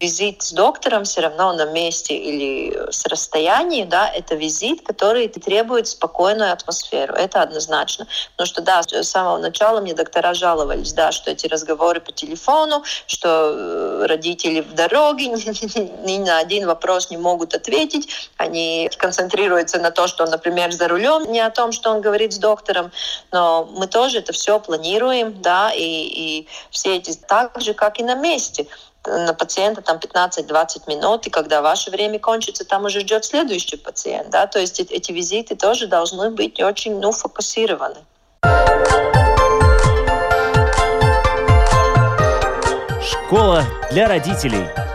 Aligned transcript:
визит 0.00 0.42
с 0.42 0.52
доктором 0.52 1.04
все 1.04 1.22
равно 1.22 1.52
на 1.52 1.64
месте 1.66 2.14
или 2.14 2.90
с 2.90 3.06
расстояния, 3.06 3.86
да, 3.86 4.08
это 4.08 4.34
визит, 4.34 4.82
который 4.86 5.28
требует 5.28 5.88
спокойную 5.88 6.52
атмосферу. 6.52 7.14
Это 7.14 7.42
однозначно. 7.42 8.06
Потому 8.32 8.46
что, 8.46 8.62
да, 8.62 8.82
с 8.82 9.08
самого 9.08 9.38
начала 9.38 9.80
мне 9.80 9.94
доктора 9.94 10.34
жаловались, 10.34 10.92
да, 10.92 11.12
что 11.12 11.30
эти 11.30 11.46
разговоры 11.46 12.00
по 12.00 12.12
телефону, 12.12 12.82
что 13.06 13.28
э, 13.28 14.06
родители 14.06 14.60
в 14.60 14.74
дороге 14.74 15.28
ни, 15.28 16.18
на 16.18 16.38
один 16.38 16.66
вопрос 16.66 17.10
не 17.10 17.16
могут 17.16 17.54
ответить. 17.54 18.30
Они 18.36 18.90
концентрируются 18.98 19.78
на 19.78 19.90
то, 19.90 20.06
что 20.06 20.24
он, 20.24 20.30
например, 20.30 20.72
за 20.72 20.88
рулем, 20.88 21.30
не 21.32 21.40
о 21.40 21.50
том, 21.50 21.72
что 21.72 21.90
он 21.90 22.00
говорит 22.00 22.32
с 22.32 22.38
доктором. 22.38 22.92
Но 23.32 23.64
мы 23.72 23.86
тоже 23.86 24.18
это 24.18 24.32
все 24.32 24.60
планируем, 24.60 25.40
да, 25.40 25.72
и, 25.72 25.82
и 25.82 26.48
все 26.70 26.96
эти 26.96 27.14
так 27.14 27.60
же, 27.60 27.72
как 27.72 27.98
и 27.98 28.02
на 28.02 28.14
месте 28.14 28.66
на 29.06 29.34
пациента 29.34 29.82
там 29.82 29.98
15-20 29.98 30.88
минут, 30.88 31.26
и 31.26 31.30
когда 31.30 31.62
ваше 31.62 31.90
время 31.90 32.18
кончится, 32.18 32.64
там 32.64 32.84
уже 32.84 33.00
ждет 33.00 33.24
следующий 33.24 33.76
пациент. 33.76 34.30
Да? 34.30 34.46
То 34.46 34.58
есть 34.58 34.80
эти 34.80 35.12
визиты 35.12 35.56
тоже 35.56 35.86
должны 35.86 36.30
быть 36.30 36.60
очень 36.60 36.98
ну, 37.00 37.12
фокусированы. 37.12 37.96
Школа 43.02 43.64
для 43.90 44.08
родителей. 44.08 44.85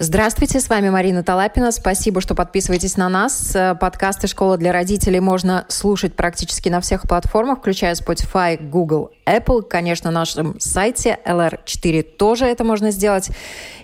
Здравствуйте, 0.00 0.58
с 0.58 0.68
вами 0.68 0.90
Марина 0.90 1.22
Талапина. 1.22 1.70
Спасибо, 1.70 2.20
что 2.20 2.34
подписываетесь 2.34 2.96
на 2.96 3.08
нас. 3.08 3.54
Э, 3.54 3.76
подкасты 3.76 4.26
«Школа 4.26 4.56
для 4.56 4.72
родителей» 4.72 5.20
можно 5.20 5.66
слушать 5.68 6.14
практически 6.14 6.68
на 6.68 6.80
всех 6.80 7.02
платформах, 7.02 7.60
включая 7.60 7.94
Spotify, 7.94 8.60
Google, 8.60 9.12
Apple. 9.24 9.62
Конечно, 9.62 10.10
на 10.10 10.18
нашем 10.18 10.58
сайте 10.58 11.20
LR4 11.24 12.02
тоже 12.02 12.46
это 12.46 12.64
можно 12.64 12.90
сделать. 12.90 13.30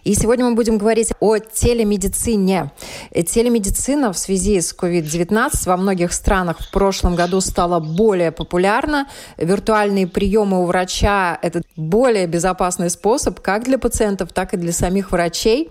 И 0.03 0.15
сегодня 0.15 0.47
мы 0.47 0.57
будем 0.57 0.79
говорить 0.79 1.13
о 1.21 1.39
телемедицине. 1.39 2.73
Э, 3.13 3.23
телемедицина 3.23 4.13
в 4.13 4.19
связи 4.19 4.61
с 4.61 4.75
COVID-19 4.75 5.51
во 5.67 5.77
многих 5.77 6.13
странах 6.13 6.59
в 6.59 6.73
прошлом 6.73 7.15
году 7.15 7.41
стала 7.41 7.79
более 7.79 8.33
популярна. 8.33 9.07
Виртуальные 9.37 10.09
приемы 10.09 10.61
у 10.61 10.67
врача– 10.67 11.39
это 11.43 11.63
более 11.77 12.27
безопасный 12.27 12.91
способ 12.91 13.39
как 13.39 13.63
для 13.63 13.79
пациентов, 13.79 14.33
так 14.33 14.55
и 14.55 14.57
для 14.57 14.73
самих 14.73 15.13
врачей. 15.13 15.71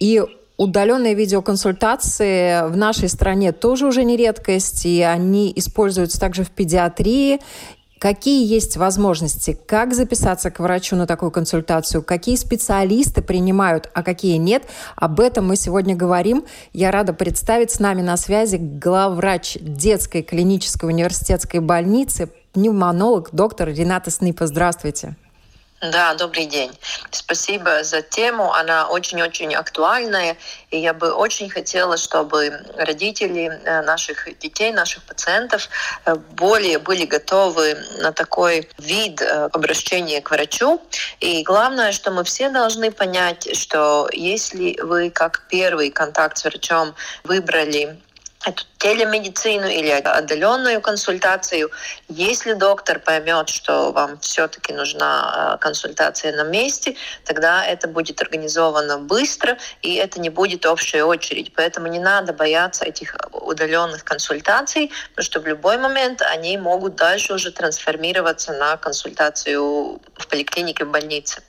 И 0.00 0.22
удаленные 0.56 1.14
видеоконсультации 1.14 2.68
в 2.68 2.76
нашей 2.76 3.08
стране 3.08 3.52
тоже 3.52 3.86
уже 3.86 4.02
не 4.04 4.16
редкость, 4.16 4.84
и 4.84 5.02
они 5.02 5.52
используются 5.54 6.18
также 6.18 6.42
в 6.42 6.50
педиатрии. 6.50 7.38
Какие 7.98 8.46
есть 8.46 8.78
возможности? 8.78 9.58
Как 9.66 9.92
записаться 9.92 10.50
к 10.50 10.58
врачу 10.58 10.96
на 10.96 11.06
такую 11.06 11.30
консультацию? 11.30 12.02
Какие 12.02 12.36
специалисты 12.36 13.20
принимают, 13.20 13.90
а 13.92 14.02
какие 14.02 14.38
нет? 14.38 14.64
Об 14.96 15.20
этом 15.20 15.46
мы 15.46 15.56
сегодня 15.56 15.94
говорим. 15.94 16.46
Я 16.72 16.90
рада 16.92 17.12
представить 17.12 17.70
с 17.70 17.78
нами 17.78 18.00
на 18.00 18.16
связи 18.16 18.56
главврач 18.56 19.58
детской 19.60 20.22
клинической 20.22 20.88
университетской 20.88 21.60
больницы, 21.60 22.30
пневмонолог 22.54 23.28
доктор 23.32 23.68
Рената 23.68 24.10
Снипа. 24.10 24.46
Здравствуйте. 24.46 25.16
Да, 25.80 26.12
добрый 26.12 26.44
день. 26.44 26.78
Спасибо 27.10 27.82
за 27.84 28.02
тему. 28.02 28.52
Она 28.52 28.86
очень-очень 28.86 29.54
актуальная. 29.54 30.36
И 30.70 30.76
я 30.76 30.92
бы 30.92 31.10
очень 31.10 31.48
хотела, 31.48 31.96
чтобы 31.96 32.52
родители 32.76 33.46
э, 33.64 33.80
наших 33.80 34.38
детей, 34.38 34.72
наших 34.72 35.02
пациентов 35.04 35.70
э, 36.04 36.16
более 36.32 36.78
были 36.78 37.06
готовы 37.06 37.78
на 37.98 38.12
такой 38.12 38.68
вид 38.76 39.22
э, 39.22 39.48
обращения 39.52 40.20
к 40.20 40.30
врачу. 40.30 40.82
И 41.18 41.42
главное, 41.44 41.92
что 41.92 42.10
мы 42.10 42.24
все 42.24 42.50
должны 42.50 42.90
понять, 42.90 43.56
что 43.56 44.06
если 44.12 44.78
вы 44.82 45.08
как 45.08 45.46
первый 45.48 45.90
контакт 45.90 46.36
с 46.36 46.44
врачом 46.44 46.94
выбрали 47.24 47.98
эту 48.44 48.64
телемедицину 48.78 49.68
или 49.68 49.90
отдаленную 49.90 50.80
консультацию. 50.80 51.70
Если 52.08 52.54
доктор 52.54 52.98
поймет, 52.98 53.50
что 53.50 53.92
вам 53.92 54.18
все-таки 54.20 54.72
нужна 54.72 55.54
э, 55.54 55.58
консультация 55.62 56.32
на 56.34 56.44
месте, 56.44 56.96
тогда 57.24 57.64
это 57.64 57.86
будет 57.86 58.22
организовано 58.22 58.98
быстро, 58.98 59.58
и 59.82 59.94
это 59.96 60.20
не 60.20 60.30
будет 60.30 60.64
общая 60.64 61.04
очередь. 61.04 61.52
Поэтому 61.54 61.88
не 61.88 61.98
надо 61.98 62.32
бояться 62.32 62.86
этих 62.86 63.14
удаленных 63.32 64.04
консультаций, 64.04 64.90
потому 65.10 65.24
что 65.24 65.40
в 65.40 65.46
любой 65.46 65.76
момент 65.76 66.22
они 66.22 66.56
могут 66.56 66.94
дальше 66.94 67.34
уже 67.34 67.50
трансформироваться 67.50 68.52
на 68.54 68.78
консультацию 68.78 70.00
в 70.16 70.26
поликлинике, 70.28 70.86
в 70.86 70.90
больнице. 70.90 71.42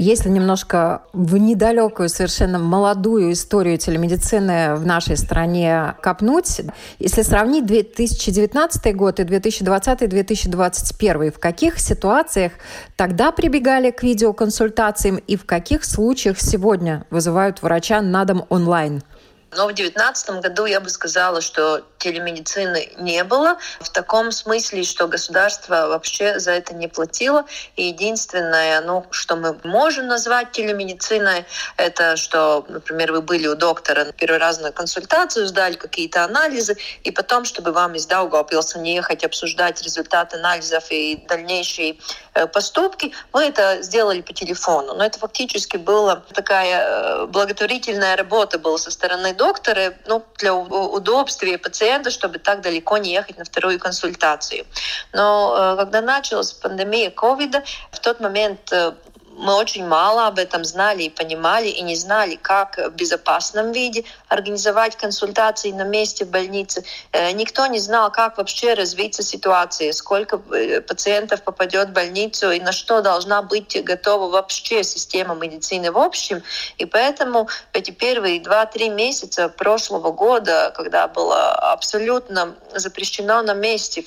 Если 0.00 0.28
немножко 0.28 1.02
в 1.12 1.36
недалекую, 1.38 2.08
совершенно 2.08 2.60
молодую 2.60 3.32
историю 3.32 3.78
телемедицины 3.78 4.76
в 4.76 4.86
нашей 4.86 5.16
стране 5.16 5.96
копнуть, 6.00 6.60
если 7.00 7.22
сравнить 7.22 7.66
2019 7.66 8.94
год 8.94 9.18
и 9.18 9.24
2020-2021, 9.24 11.32
в 11.32 11.40
каких 11.40 11.80
ситуациях 11.80 12.52
тогда 12.94 13.32
прибегали 13.32 13.90
к 13.90 14.04
видеоконсультациям 14.04 15.16
и 15.16 15.34
в 15.34 15.44
каких 15.44 15.84
случаях 15.84 16.40
сегодня 16.40 17.04
вызывают 17.10 17.60
врача 17.62 18.00
на 18.00 18.24
дом 18.24 18.44
онлайн? 18.50 19.02
Но 19.50 19.64
в 19.64 19.72
2019 19.72 20.42
году 20.42 20.66
я 20.66 20.80
бы 20.80 20.90
сказала, 20.90 21.40
что 21.40 21.82
телемедицины 21.98 22.92
не 22.98 23.24
было 23.24 23.56
в 23.80 23.88
таком 23.90 24.30
смысле, 24.30 24.82
что 24.82 25.08
государство 25.08 25.88
вообще 25.88 26.38
за 26.38 26.52
это 26.52 26.74
не 26.74 26.86
платило. 26.86 27.44
И 27.76 27.84
единственное, 27.84 28.80
ну, 28.82 29.06
что 29.10 29.36
мы 29.36 29.58
можем 29.64 30.06
назвать 30.06 30.52
телемедициной, 30.52 31.46
это 31.76 32.16
что, 32.16 32.66
например, 32.68 33.12
вы 33.12 33.22
были 33.22 33.46
у 33.46 33.54
доктора 33.54 34.12
первый 34.18 34.38
раз 34.38 34.60
на 34.60 34.70
консультацию, 34.70 35.46
сдали 35.46 35.74
какие-то 35.74 36.24
анализы, 36.24 36.76
и 37.02 37.10
потом, 37.10 37.44
чтобы 37.46 37.72
вам 37.72 37.94
из 37.94 38.06
Даугавпилса 38.06 38.78
не 38.78 38.96
ехать 38.96 39.24
обсуждать 39.24 39.82
результаты 39.82 40.36
анализов 40.36 40.84
и 40.90 41.24
дальнейшие 41.26 41.96
э, 42.34 42.46
поступки, 42.46 43.14
мы 43.32 43.44
это 43.44 43.82
сделали 43.82 44.20
по 44.20 44.34
телефону. 44.34 44.94
Но 44.94 45.04
это 45.04 45.18
фактически 45.18 45.78
была 45.78 46.22
такая 46.34 46.84
э, 46.84 47.26
благотворительная 47.26 48.16
работа 48.16 48.58
была 48.58 48.76
со 48.76 48.90
стороны 48.90 49.34
доктора, 49.38 49.94
ну, 50.06 50.22
для 50.36 50.54
удобствия 50.54 51.56
пациента, 51.56 52.10
чтобы 52.10 52.38
так 52.38 52.60
далеко 52.60 52.98
не 52.98 53.12
ехать 53.12 53.38
на 53.38 53.44
вторую 53.44 53.78
консультацию. 53.78 54.66
Но 55.12 55.54
э, 55.56 55.76
когда 55.76 56.02
началась 56.02 56.52
пандемия 56.52 57.10
ковида, 57.10 57.64
в 57.90 57.98
тот 58.00 58.20
момент 58.20 58.60
э, 58.72 58.92
мы 59.38 59.54
очень 59.54 59.86
мало 59.86 60.26
об 60.26 60.38
этом 60.38 60.64
знали 60.64 61.04
и 61.04 61.10
понимали, 61.10 61.68
и 61.68 61.80
не 61.82 61.94
знали, 61.94 62.34
как 62.34 62.76
в 62.76 62.90
безопасном 62.90 63.72
виде 63.72 64.04
организовать 64.26 64.96
консультации 64.96 65.70
на 65.70 65.84
месте 65.84 66.24
в 66.24 66.30
больнице. 66.30 66.84
Э, 67.12 67.30
никто 67.32 67.66
не 67.66 67.78
знал, 67.78 68.10
как 68.10 68.38
вообще 68.38 68.74
развиться 68.74 69.22
ситуация, 69.22 69.92
сколько 69.92 70.42
э, 70.52 70.80
пациентов 70.80 71.42
попадет 71.42 71.90
в 71.90 71.92
больницу 71.92 72.50
и 72.50 72.58
на 72.58 72.72
что 72.72 73.00
должна 73.00 73.42
быть 73.42 73.82
готова 73.84 74.28
вообще 74.28 74.82
система 74.82 75.36
медицины 75.36 75.92
в 75.92 75.98
общем. 75.98 76.42
И 76.76 76.84
поэтому 76.84 77.48
эти 77.72 77.92
первые 77.92 78.40
два-три 78.40 78.88
месяца 78.88 79.48
прошлого 79.48 80.10
года, 80.10 80.72
когда 80.74 81.06
было 81.06 81.52
абсолютно 81.52 82.56
запрещено 82.74 83.42
на 83.42 83.54
месте 83.54 84.04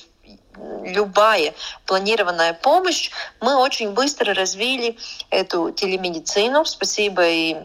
любая 0.84 1.54
планированная 1.86 2.54
помощь, 2.54 3.10
мы 3.40 3.56
очень 3.56 3.90
быстро 3.90 4.34
развили 4.34 4.96
эту 5.30 5.70
телемедицину. 5.70 6.64
Спасибо 6.64 7.26
и 7.26 7.56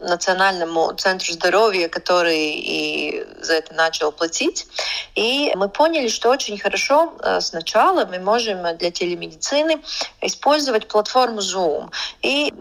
Национальному 0.00 0.92
центру 0.94 1.32
здоровья, 1.32 1.88
который 1.88 2.54
и 2.56 3.26
за 3.40 3.54
это 3.54 3.74
начал 3.74 4.12
платить. 4.12 4.66
И 5.14 5.52
мы 5.56 5.68
поняли, 5.68 6.08
что 6.08 6.30
очень 6.30 6.58
хорошо 6.58 7.14
э, 7.20 7.40
сначала 7.40 8.04
мы 8.04 8.18
можем 8.18 8.76
для 8.76 8.90
телемедицины 8.90 9.82
использовать 10.20 10.88
платформу 10.88 11.40
Zoom. 11.40 11.90
И 12.22 12.52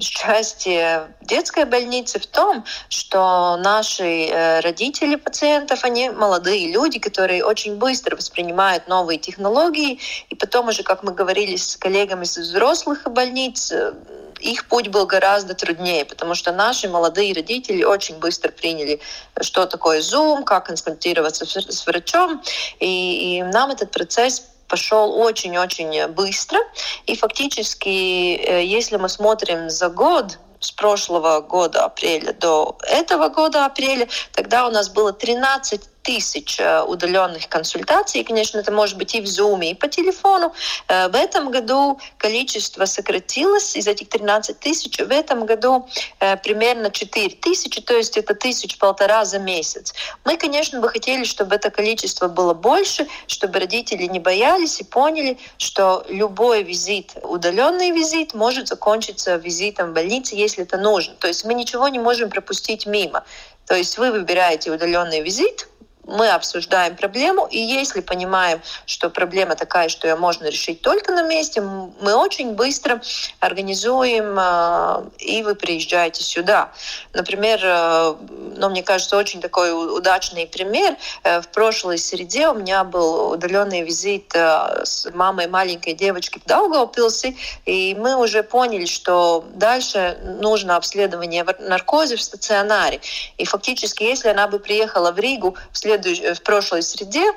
счастье 0.00 1.14
детской 1.20 1.64
больницы 1.64 2.18
в 2.18 2.26
том, 2.26 2.64
что 2.88 3.56
наши 3.58 4.26
э, 4.26 4.60
родители 4.60 5.16
пациентов, 5.16 5.84
они 5.84 6.10
молодые 6.10 6.72
люди, 6.72 6.98
которые 6.98 7.44
очень 7.44 7.76
быстро 7.76 8.16
воспринимают 8.16 8.88
новые 8.88 9.18
технологии. 9.18 10.00
И 10.30 10.34
потом 10.34 10.68
уже, 10.68 10.82
как 10.82 11.02
мы 11.02 11.12
говорили 11.12 11.56
с 11.56 11.76
коллегами 11.76 12.24
из 12.24 12.36
взрослых 12.36 13.10
больниц, 13.10 13.72
э, 13.72 13.92
их 14.40 14.66
путь 14.66 14.88
был 14.88 15.06
гораздо 15.06 15.54
труднее, 15.54 16.04
потому 16.04 16.34
что 16.34 16.52
наши 16.52 16.88
молодые 16.88 17.34
родители 17.34 17.84
очень 17.84 18.16
быстро 18.18 18.50
приняли, 18.50 19.00
что 19.40 19.66
такое 19.66 20.00
Zoom, 20.00 20.44
как 20.44 20.66
консультироваться 20.66 21.46
с 21.46 21.86
врачом, 21.86 22.42
и, 22.78 23.38
и 23.38 23.42
нам 23.42 23.70
этот 23.70 23.90
процесс 23.90 24.44
пошел 24.68 25.18
очень-очень 25.18 26.06
быстро. 26.08 26.58
И 27.06 27.16
фактически, 27.16 28.36
э, 28.36 28.64
если 28.64 28.96
мы 28.96 29.08
смотрим 29.08 29.68
за 29.68 29.88
год, 29.88 30.38
с 30.60 30.70
прошлого 30.70 31.40
года 31.40 31.86
апреля 31.86 32.34
до 32.34 32.76
этого 32.82 33.30
года 33.30 33.64
апреля, 33.64 34.08
тогда 34.32 34.66
у 34.66 34.70
нас 34.70 34.90
было 34.90 35.12
13 35.12 35.80
тысяч 36.02 36.58
э, 36.58 36.82
удаленных 36.82 37.48
консультаций. 37.48 38.20
И, 38.20 38.24
конечно, 38.24 38.58
это 38.58 38.72
может 38.72 38.96
быть 38.96 39.14
и 39.14 39.20
в 39.20 39.24
Zoom, 39.24 39.64
и 39.64 39.74
по 39.74 39.88
телефону. 39.88 40.52
Э, 40.88 41.08
в 41.08 41.14
этом 41.14 41.50
году 41.50 41.98
количество 42.16 42.84
сократилось 42.86 43.76
из 43.76 43.86
этих 43.86 44.08
13 44.08 44.58
тысяч. 44.58 44.98
В 44.98 45.10
этом 45.10 45.46
году 45.46 45.88
э, 46.20 46.36
примерно 46.36 46.90
4 46.90 47.36
тысячи, 47.36 47.80
то 47.80 47.94
есть 47.94 48.16
это 48.16 48.34
тысяч 48.34 48.78
полтора 48.78 49.24
за 49.24 49.38
месяц. 49.38 49.94
Мы, 50.24 50.36
конечно, 50.36 50.80
бы 50.80 50.88
хотели, 50.88 51.24
чтобы 51.24 51.54
это 51.56 51.70
количество 51.70 52.28
было 52.28 52.54
больше, 52.54 53.06
чтобы 53.26 53.58
родители 53.60 54.04
не 54.04 54.20
боялись 54.20 54.80
и 54.80 54.84
поняли, 54.84 55.38
что 55.58 56.04
любой 56.08 56.62
визит, 56.62 57.12
удаленный 57.22 57.90
визит, 57.90 58.34
может 58.34 58.68
закончиться 58.68 59.36
визитом 59.36 59.90
в 59.90 59.94
больнице, 59.94 60.34
если 60.34 60.64
это 60.64 60.76
нужно. 60.76 61.14
То 61.14 61.28
есть 61.28 61.44
мы 61.44 61.54
ничего 61.54 61.88
не 61.88 61.98
можем 61.98 62.30
пропустить 62.30 62.86
мимо. 62.86 63.24
То 63.66 63.76
есть 63.76 63.98
вы 63.98 64.10
выбираете 64.10 64.72
удаленный 64.72 65.20
визит, 65.20 65.68
мы 66.10 66.28
обсуждаем 66.28 66.96
проблему, 66.96 67.46
и 67.50 67.58
если 67.58 68.00
понимаем, 68.00 68.60
что 68.84 69.10
проблема 69.10 69.54
такая, 69.54 69.88
что 69.88 70.08
ее 70.08 70.16
можно 70.16 70.46
решить 70.46 70.80
только 70.80 71.12
на 71.12 71.22
месте, 71.22 71.60
мы 71.60 72.14
очень 72.14 72.54
быстро 72.54 73.00
организуем, 73.38 74.36
э, 74.38 75.02
и 75.18 75.42
вы 75.42 75.54
приезжаете 75.54 76.22
сюда. 76.22 76.72
Например, 77.12 77.60
э, 77.62 78.14
ну, 78.56 78.70
мне 78.70 78.82
кажется, 78.82 79.16
очень 79.16 79.40
такой 79.40 79.70
удачный 79.72 80.46
пример. 80.46 80.96
Э, 81.22 81.40
в 81.40 81.48
прошлой 81.48 81.98
среде 81.98 82.48
у 82.48 82.54
меня 82.54 82.84
был 82.84 83.30
удаленный 83.30 83.82
визит 83.82 84.34
с 84.34 85.08
мамой 85.14 85.46
маленькой 85.48 85.94
девочки 85.94 86.40
в 86.44 86.46
Даугавпилсе, 86.46 87.36
и 87.66 87.94
мы 87.98 88.16
уже 88.16 88.42
поняли, 88.42 88.86
что 88.86 89.44
дальше 89.54 90.18
нужно 90.40 90.76
обследование 90.76 91.44
наркозе 91.60 92.16
в 92.16 92.22
стационаре. 92.22 93.00
И 93.38 93.44
фактически, 93.44 94.02
если 94.02 94.28
она 94.28 94.48
бы 94.48 94.58
приехала 94.58 95.12
в 95.12 95.18
Ригу 95.18 95.56
в 95.72 95.76
следующ... 96.02 96.38
в 96.38 96.42
прошлой 96.42 96.82
среде, 96.82 97.32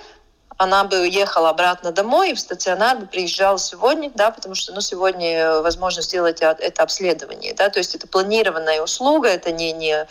она 0.58 0.84
бы 0.84 1.02
уехала 1.02 1.50
обратно 1.50 1.92
домой 1.92 2.32
и 2.32 2.34
в 2.34 2.40
стационар 2.40 2.98
бы 2.98 3.06
приезжала 3.06 3.58
сегодня, 3.58 4.12
да, 4.14 4.32
потому 4.32 4.56
что 4.56 4.72
ну, 4.74 4.82
сегодня 4.82 5.62
возможно 5.62 6.02
сделать 6.02 6.42
это 6.42 6.84
обследование. 6.84 7.54
Да, 7.54 7.70
то 7.70 7.80
есть 7.80 7.96
это 7.96 8.08
планированная 8.08 8.82
услуга, 8.82 9.30
это 9.30 9.52
не, 9.52 9.72
не 9.74 10.06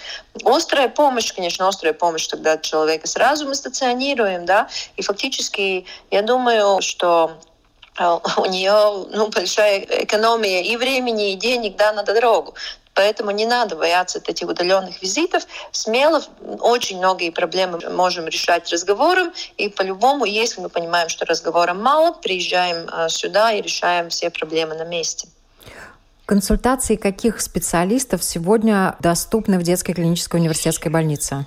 острая 0.44 0.88
помощь, 0.88 1.32
конечно, 1.32 1.68
острая 1.68 1.94
помощь, 1.94 2.26
тогда 2.26 2.58
человека 2.58 3.06
сразу 3.06 3.46
мы 3.46 3.54
стационируем, 3.54 4.44
да, 4.44 4.68
и 4.96 5.02
фактически 5.02 5.86
я 6.10 6.22
думаю, 6.22 6.82
что 6.82 7.38
э, 7.98 8.18
у 8.36 8.46
нее 8.46 9.06
ну, 9.10 9.28
большая 9.28 9.78
экономия 9.78 10.62
и 10.62 10.76
времени, 10.76 11.32
и 11.32 11.36
денег 11.36 11.76
да, 11.76 11.92
на 11.92 12.02
дорогу. 12.02 12.54
Поэтому 12.94 13.30
не 13.30 13.46
надо 13.46 13.76
бояться 13.76 14.20
этих 14.24 14.48
удаленных 14.48 15.02
визитов. 15.02 15.46
Смело 15.70 16.22
очень 16.60 16.98
многие 16.98 17.30
проблемы 17.30 17.78
можем 17.90 18.26
решать 18.26 18.70
разговором. 18.70 19.32
И 19.56 19.68
по-любому, 19.68 20.24
если 20.24 20.60
мы 20.60 20.68
понимаем, 20.68 21.08
что 21.08 21.24
разговора 21.24 21.72
мало, 21.72 22.12
приезжаем 22.12 22.88
э, 22.88 23.08
сюда 23.08 23.52
и 23.52 23.62
решаем 23.62 24.10
все 24.10 24.30
проблемы 24.30 24.74
на 24.74 24.84
месте. 24.84 25.28
Консультации 26.26 26.96
каких 26.96 27.40
специалистов 27.40 28.22
сегодня 28.22 28.96
доступны 29.00 29.58
в 29.58 29.62
детской 29.62 29.92
клинической 29.92 30.40
университетской 30.40 30.90
больнице? 30.90 31.46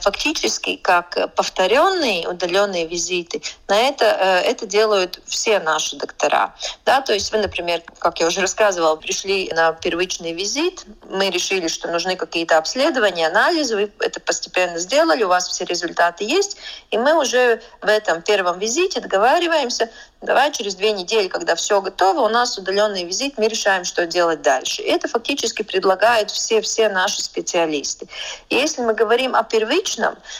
Фактически, 0.00 0.76
как 0.76 1.34
повторенные 1.34 2.28
удаленные 2.28 2.86
визиты, 2.86 3.42
на 3.68 3.78
это, 3.78 4.04
э, 4.04 4.50
это 4.50 4.66
делают 4.66 5.20
все 5.26 5.58
наши 5.60 5.96
доктора. 5.96 6.54
Да, 6.84 7.00
то 7.00 7.12
есть 7.12 7.32
вы, 7.32 7.38
например, 7.38 7.82
как 7.98 8.20
я 8.20 8.26
уже 8.26 8.40
рассказывала, 8.40 8.96
пришли 8.96 9.50
на 9.54 9.72
первичный 9.72 10.32
визит, 10.32 10.84
мы 11.08 11.30
решили, 11.30 11.68
что 11.68 11.88
нужны 11.88 12.16
какие-то 12.16 12.58
обследования, 12.58 13.28
анализы, 13.28 13.76
вы 13.76 13.92
это 14.00 14.20
постепенно 14.20 14.78
сделали, 14.78 15.22
у 15.22 15.28
вас 15.28 15.48
все 15.48 15.64
результаты 15.64 16.24
есть, 16.24 16.56
и 16.90 16.98
мы 16.98 17.18
уже 17.18 17.60
в 17.80 17.86
этом 17.86 18.22
первом 18.22 18.58
визите 18.58 19.00
договариваемся, 19.00 19.90
Давай 20.22 20.50
через 20.50 20.74
две 20.74 20.92
недели, 20.92 21.28
когда 21.28 21.54
все 21.54 21.80
готово, 21.82 22.20
у 22.20 22.28
нас 22.28 22.56
удаленный 22.56 23.04
визит, 23.04 23.36
мы 23.36 23.48
решаем, 23.48 23.84
что 23.84 24.06
делать 24.06 24.40
дальше. 24.40 24.80
И 24.80 24.86
это 24.86 25.08
фактически 25.08 25.62
предлагают 25.62 26.30
все, 26.30 26.62
все 26.62 26.88
наши 26.88 27.22
специалисты. 27.22 28.08
И 28.48 28.56
если 28.56 28.80
мы 28.80 28.94
говорим 28.94 29.36
о 29.36 29.44
первичном 29.44 29.75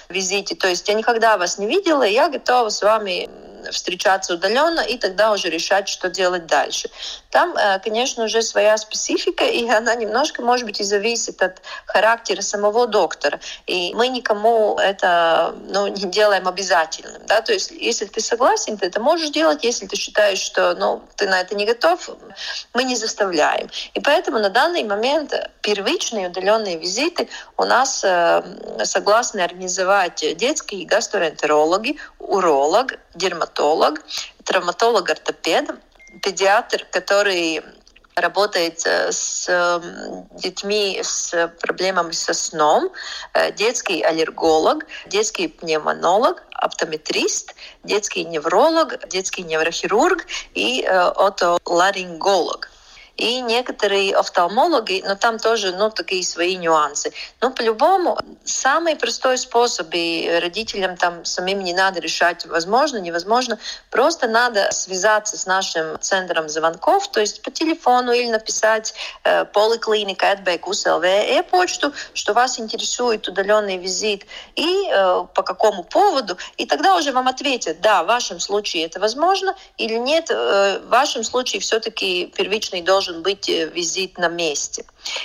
визите, 0.09 0.55
то 0.55 0.69
есть 0.69 0.89
я 0.89 0.95
никогда 0.95 1.37
вас 1.37 1.59
не 1.59 1.67
видела, 1.67 2.03
я 2.03 2.29
готова 2.29 2.69
с 2.69 2.83
вами 2.83 3.29
встречаться 3.71 4.35
удаленно 4.35 4.81
и 4.81 4.99
тогда 4.99 5.33
уже 5.33 5.49
решать, 5.49 5.89
что 5.89 6.09
делать 6.09 6.47
дальше. 6.47 6.89
Там, 7.31 7.57
э, 7.57 7.79
конечно, 7.81 8.25
уже 8.25 8.43
своя 8.43 8.77
специфика, 8.77 9.45
и 9.45 9.69
она 9.69 9.95
немножко, 9.95 10.43
может 10.43 10.67
быть, 10.67 10.81
и 10.81 10.85
зависит 10.85 11.43
от 11.43 11.63
характера 11.87 12.43
самого 12.43 12.87
доктора. 12.87 13.41
И 13.67 13.93
мы 13.95 14.09
никому 14.09 14.79
это 14.79 15.55
ну, 15.69 15.87
не 15.87 16.11
делаем 16.11 16.49
обязательным. 16.49 17.23
Да? 17.27 17.41
То 17.41 17.53
есть, 17.53 17.71
если 17.71 18.07
ты 18.07 18.21
согласен, 18.21 18.79
ты 18.79 18.87
это 18.87 19.01
можешь 19.01 19.31
делать. 19.31 19.65
Если 19.65 19.87
ты 19.87 19.97
считаешь, 19.97 20.39
что 20.39 20.75
ну, 20.75 21.03
ты 21.17 21.29
на 21.29 21.41
это 21.41 21.55
не 21.55 21.67
готов, 21.67 22.11
мы 22.75 22.85
не 22.85 22.97
заставляем. 22.97 23.69
И 23.95 24.01
поэтому 24.01 24.39
на 24.39 24.51
данный 24.51 24.85
момент 24.85 25.35
первичные 25.67 26.29
удаленные 26.29 26.79
визиты 26.79 27.29
у 27.57 27.65
нас 27.65 28.05
э, 28.05 28.85
согласны 28.85 29.41
организовать 29.41 30.25
детские 30.37 30.87
гастроэнтерологи, 30.87 31.97
уролог, 32.21 33.01
дерматолог, 33.17 34.01
травматолог-ортопед, 34.45 35.71
педиатр, 36.23 36.87
который 36.93 37.63
работает 38.15 38.87
э, 38.87 39.11
с 39.11 39.51
детьми 40.35 41.01
с 41.03 41.49
проблемами 41.61 42.13
со 42.13 42.33
сном, 42.33 42.93
э, 43.35 43.51
детский 43.51 44.03
аллерголог, 44.03 44.87
детский 45.07 45.49
пневмонолог, 45.49 46.45
оптометрист, 46.53 47.57
детский 47.83 48.25
невролог, 48.25 49.09
детский 49.09 49.43
неврохирург 49.43 50.27
и 50.55 50.85
э, 50.85 50.89
отоларинголог 50.91 52.71
и 53.17 53.41
некоторые 53.41 54.15
офтальмологи, 54.15 55.03
но 55.07 55.15
там 55.15 55.39
тоже 55.39 55.73
ну, 55.73 55.91
такие 55.91 56.23
свои 56.23 56.57
нюансы. 56.57 57.13
Но 57.41 57.51
по-любому 57.51 58.19
самый 58.45 58.97
простой 58.97 59.39
способ, 59.39 59.89
и 59.93 60.39
родителям 60.43 60.97
там 60.97 61.25
самим 61.25 61.61
не 61.61 61.73
надо 61.73 62.01
решать, 62.01 62.45
возможно, 62.47 62.99
невозможно, 62.99 63.59
просто 63.91 64.29
надо 64.29 64.71
связаться 64.73 65.39
с 65.39 65.47
нашим 65.47 65.99
центром 66.01 66.49
звонков, 66.49 67.09
то 67.11 67.21
есть 67.21 67.43
по 67.43 67.51
телефону 67.51 68.13
или 68.13 68.31
написать 68.31 68.95
э, 69.25 69.45
поликлиника 69.47 70.37
@БКУСЛВ 70.37 71.05
e-почту, 71.05 71.93
что 72.13 72.33
вас 72.35 72.59
интересует 72.61 73.27
удаленный 73.29 73.79
визит 73.79 74.27
и 74.57 74.89
э, 74.91 75.25
по 75.35 75.43
какому 75.43 75.85
поводу, 75.85 76.37
и 76.57 76.67
тогда 76.67 76.97
уже 76.97 77.13
вам 77.13 77.29
ответят, 77.29 77.81
да, 77.81 78.03
в 78.03 78.07
вашем 78.07 78.41
случае 78.41 78.85
это 78.85 79.01
возможно 79.01 79.55
или 79.79 79.95
нет, 79.95 80.31
э, 80.31 80.81
в 80.85 80.89
вашем 80.89 81.25
случае 81.25 81.61
все-таки 81.61 82.27
первичный 82.37 82.83
должен 82.83 83.06
должен 83.07 83.23
быть 83.23 83.49
э, 83.49 83.67
визит 83.67 84.19
на 84.19 84.29
месте. 84.29 84.85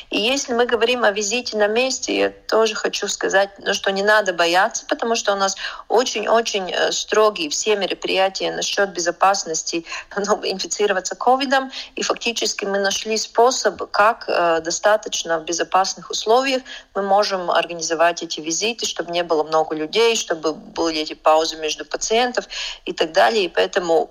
И 0.09 0.19
если 0.19 0.53
мы 0.53 0.65
говорим 0.65 1.03
о 1.03 1.11
визите 1.11 1.57
на 1.57 1.67
месте, 1.67 2.17
я 2.17 2.29
тоже 2.29 2.75
хочу 2.75 3.07
сказать, 3.07 3.49
ну, 3.59 3.73
что 3.73 3.91
не 3.91 4.03
надо 4.03 4.33
бояться, 4.33 4.85
потому 4.87 5.15
что 5.15 5.33
у 5.33 5.35
нас 5.35 5.55
очень-очень 5.87 6.71
э, 6.71 6.91
строгие 6.91 7.49
все 7.49 7.75
мероприятия 7.75 8.51
насчет 8.51 8.93
безопасности 8.93 9.85
ну, 10.15 10.39
инфицироваться 10.43 11.15
ковидом. 11.15 11.71
И 11.95 12.03
фактически 12.03 12.65
мы 12.65 12.79
нашли 12.79 13.17
способ, 13.17 13.89
как 13.91 14.25
э, 14.27 14.61
достаточно 14.61 15.39
в 15.39 15.45
безопасных 15.45 16.11
условиях 16.11 16.61
мы 16.95 17.01
можем 17.01 17.49
организовать 17.49 18.23
эти 18.23 18.41
визиты, 18.41 18.85
чтобы 18.85 19.11
не 19.11 19.23
было 19.23 19.43
много 19.43 19.75
людей, 19.75 20.15
чтобы 20.15 20.53
были 20.53 20.99
эти 20.99 21.13
паузы 21.13 21.57
между 21.57 21.85
пациентов 21.85 22.45
и 22.85 22.93
так 22.93 23.11
далее. 23.11 23.45
И 23.45 23.47
поэтому 23.47 24.09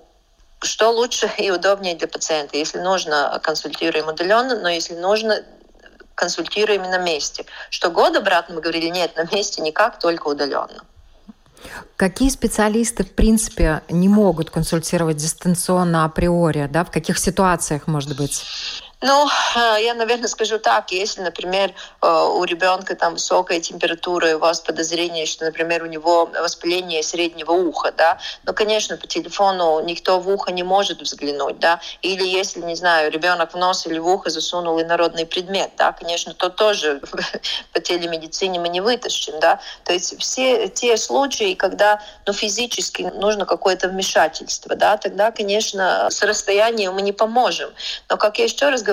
что 0.62 0.90
лучше 0.90 1.30
и 1.38 1.50
удобнее 1.50 1.94
для 1.94 2.08
пациента. 2.08 2.56
Если 2.56 2.78
нужно, 2.78 3.40
консультируем 3.42 4.08
удаленно, 4.08 4.60
но 4.60 4.68
если 4.68 4.94
нужно, 4.94 5.42
консультируем 6.14 6.82
на 6.82 6.98
месте. 6.98 7.46
Что 7.70 7.90
год 7.90 8.16
обратно 8.16 8.56
мы 8.56 8.60
говорили, 8.60 8.88
нет, 8.88 9.16
на 9.16 9.24
месте 9.34 9.62
никак, 9.62 9.98
только 9.98 10.28
удаленно. 10.28 10.84
Какие 11.96 12.30
специалисты, 12.30 13.04
в 13.04 13.14
принципе, 13.14 13.82
не 13.88 14.08
могут 14.08 14.50
консультировать 14.50 15.16
дистанционно 15.16 16.04
априори? 16.04 16.68
Да? 16.70 16.84
В 16.84 16.90
каких 16.90 17.18
ситуациях, 17.18 17.86
может 17.86 18.16
быть? 18.16 18.44
Ну, 19.02 19.26
э, 19.56 19.82
я, 19.82 19.94
наверное, 19.94 20.28
скажу 20.28 20.58
так, 20.58 20.90
если, 20.92 21.22
например, 21.22 21.72
э, 22.02 22.06
у 22.06 22.44
ребенка 22.44 22.94
там 22.94 23.14
высокая 23.14 23.58
температура, 23.58 24.30
и 24.30 24.34
у 24.34 24.38
вас 24.38 24.60
подозрение, 24.60 25.24
что, 25.24 25.46
например, 25.46 25.82
у 25.82 25.86
него 25.86 26.26
воспаление 26.26 27.02
среднего 27.02 27.52
уха, 27.52 27.92
да, 27.96 28.18
ну, 28.44 28.52
конечно, 28.52 28.98
по 28.98 29.06
телефону 29.06 29.80
никто 29.80 30.20
в 30.20 30.28
ухо 30.28 30.52
не 30.52 30.62
может 30.62 31.00
взглянуть, 31.00 31.58
да, 31.58 31.80
или 32.02 32.26
если, 32.26 32.60
не 32.60 32.74
знаю, 32.74 33.10
ребенок 33.10 33.54
в 33.54 33.56
нос 33.56 33.86
или 33.86 33.98
в 33.98 34.06
ухо 34.06 34.28
засунул 34.28 34.78
инородный 34.82 35.24
предмет, 35.24 35.70
да, 35.78 35.92
конечно, 35.92 36.34
то 36.34 36.50
тоже 36.50 37.00
по 37.72 37.80
телемедицине 37.80 38.60
мы 38.60 38.68
не 38.68 38.82
вытащим, 38.82 39.40
да, 39.40 39.60
то 39.84 39.94
есть 39.94 40.20
все 40.20 40.68
те 40.68 40.98
случаи, 40.98 41.54
когда, 41.54 42.02
ну, 42.26 42.34
физически 42.34 43.10
нужно 43.14 43.46
какое-то 43.46 43.88
вмешательство, 43.88 44.76
да, 44.76 44.98
тогда, 44.98 45.30
конечно, 45.30 46.10
с 46.10 46.22
расстояния 46.22 46.90
мы 46.90 47.00
не 47.00 47.12
поможем, 47.12 47.70
но, 48.10 48.18
как 48.18 48.38
я 48.38 48.44
еще 48.44 48.68
раз 48.68 48.82
говорю, 48.82 48.89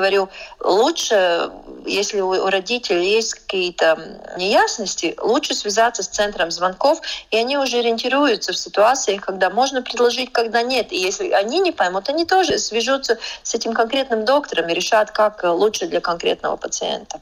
лучше, 0.59 1.51
если 1.85 2.21
у 2.21 2.47
родителей 2.47 3.11
есть 3.11 3.33
какие-то 3.35 3.97
неясности, 4.37 5.15
лучше 5.21 5.53
связаться 5.53 6.03
с 6.03 6.07
центром 6.07 6.51
звонков, 6.51 6.99
и 7.31 7.37
они 7.37 7.57
уже 7.57 7.79
ориентируются 7.79 8.53
в 8.53 8.57
ситуациях, 8.57 9.21
когда 9.21 9.49
можно 9.49 9.81
предложить, 9.81 10.31
когда 10.31 10.61
нет. 10.61 10.91
И 10.91 10.97
если 10.97 11.31
они 11.31 11.59
не 11.59 11.71
поймут, 11.71 12.09
они 12.09 12.25
тоже 12.25 12.57
свяжутся 12.57 13.17
с 13.43 13.55
этим 13.55 13.73
конкретным 13.73 14.25
доктором 14.25 14.69
и 14.69 14.73
решат, 14.73 15.11
как 15.11 15.43
лучше 15.43 15.87
для 15.87 16.01
конкретного 16.01 16.57
пациента. 16.57 17.21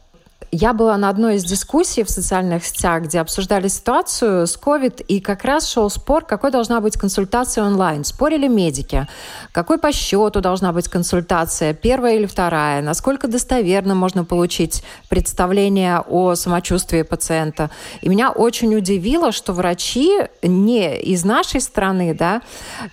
Я 0.51 0.73
была 0.73 0.95
на 0.97 1.09
одной 1.09 1.35
из 1.35 1.43
дискуссий 1.43 2.03
в 2.03 2.09
социальных 2.09 2.65
сетях, 2.65 3.03
где 3.03 3.19
обсуждали 3.19 3.67
ситуацию 3.67 4.47
с 4.47 4.57
COVID, 4.57 5.03
и 5.05 5.19
как 5.19 5.43
раз 5.43 5.67
шел 5.67 5.89
спор, 5.89 6.23
какой 6.23 6.51
должна 6.51 6.79
быть 6.79 6.97
консультация 6.97 7.63
онлайн. 7.63 8.03
Спорили 8.05 8.47
медики, 8.47 9.07
какой 9.51 9.77
по 9.77 9.91
счету 9.91 10.41
должна 10.41 10.71
быть 10.71 10.87
консультация, 10.87 11.73
первая 11.73 12.15
или 12.15 12.25
вторая, 12.25 12.81
насколько 12.81 13.27
достоверно 13.27 13.95
можно 13.95 14.23
получить 14.23 14.83
представление 15.09 15.99
о 15.99 16.35
самочувствии 16.35 17.01
пациента. 17.01 17.69
И 18.01 18.07
меня 18.07 18.31
очень 18.31 18.75
удивило, 18.75 19.31
что 19.31 19.51
врачи 19.51 20.11
не 20.41 20.97
из 21.01 21.25
нашей 21.25 21.59
страны, 21.59 22.13
да, 22.13 22.41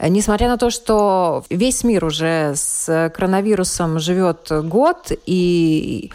несмотря 0.00 0.48
на 0.48 0.56
то, 0.56 0.70
что 0.70 1.44
весь 1.48 1.84
мир 1.84 2.04
уже 2.04 2.54
с 2.56 3.10
коронавирусом 3.14 3.98
живет 4.00 4.50
год, 4.50 5.12
и 5.26 6.10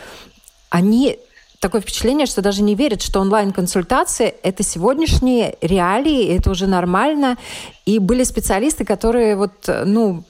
они 0.70 1.20
такое 1.60 1.82
впечатление, 1.82 2.26
что 2.26 2.42
даже 2.42 2.62
не 2.62 2.76
верят, 2.76 3.02
что 3.02 3.20
онлайн-консультации– 3.20 4.28
это 4.44 4.64
сегодняшние 4.64 5.58
реалии, 5.62 6.36
это 6.36 6.52
уже 6.52 6.68
нормально. 6.68 7.38
И 7.86 8.00
были 8.00 8.24
специалисты, 8.24 8.86
которые 8.86 9.36
вот, 9.36 9.70
ну, 9.86 10.24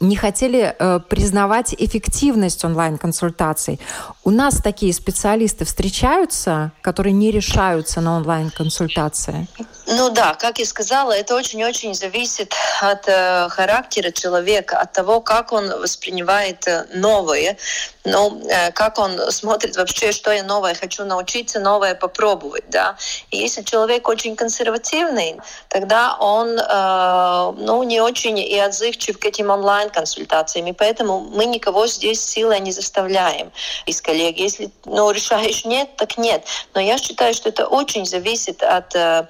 не 0.00 0.16
хотели 0.16 0.74
э, 0.78 1.00
признавать 1.08 1.74
эффективность 1.78 2.64
онлайн-консультаций. 2.64 3.80
У 4.24 4.30
нас 4.30 4.60
такие 4.60 4.92
специалисты 4.92 5.64
встречаются, 5.64 6.72
которые 6.82 7.12
не 7.12 7.30
решаются 7.30 8.00
на 8.00 8.16
онлайн-консультации? 8.16 9.46
Ну 9.86 10.08
да, 10.08 10.34
как 10.34 10.58
я 10.58 10.64
сказала, 10.64 11.12
это 11.12 11.34
очень-очень 11.34 11.94
зависит 11.94 12.54
от 12.80 13.06
э, 13.06 13.48
характера 13.50 14.10
человека, 14.10 14.78
от 14.78 14.92
того, 14.92 15.20
как 15.20 15.52
он 15.52 15.68
воспринимает 15.78 16.66
э, 16.66 16.86
новое, 16.94 17.58
ну, 18.04 18.40
э, 18.48 18.70
как 18.72 18.98
он 18.98 19.30
смотрит 19.30 19.76
вообще, 19.76 20.12
что 20.12 20.30
я 20.30 20.42
новое 20.42 20.74
хочу 20.74 21.04
научиться, 21.04 21.60
новое 21.60 21.94
попробовать, 21.94 22.64
да. 22.70 22.96
И 23.30 23.36
если 23.36 23.62
человек 23.62 24.08
очень 24.08 24.36
консервативный, 24.36 25.36
тогда 25.68 26.16
он, 26.18 26.58
э, 26.58 27.52
ну, 27.58 27.82
не 27.82 28.00
очень 28.00 28.38
и 28.38 28.58
отзывчив 28.58 29.18
к 29.18 29.24
этим 29.26 29.50
онлайн-консультациям, 29.50 30.66
и 30.66 30.72
поэтому 30.72 31.20
мы 31.20 31.44
никого 31.44 31.86
здесь 31.86 32.24
силой 32.24 32.60
не 32.60 32.72
заставляем 32.72 33.52
из 33.84 34.00
коллег. 34.00 34.38
Если, 34.38 34.70
ну, 34.86 35.10
решаешь 35.10 35.66
нет, 35.66 35.96
так 35.96 36.16
нет. 36.16 36.44
Но 36.74 36.80
я 36.80 36.96
считаю, 36.96 37.34
что 37.34 37.50
это 37.50 37.66
очень 37.66 38.06
зависит 38.06 38.62
от 38.62 38.94
э, 38.94 39.26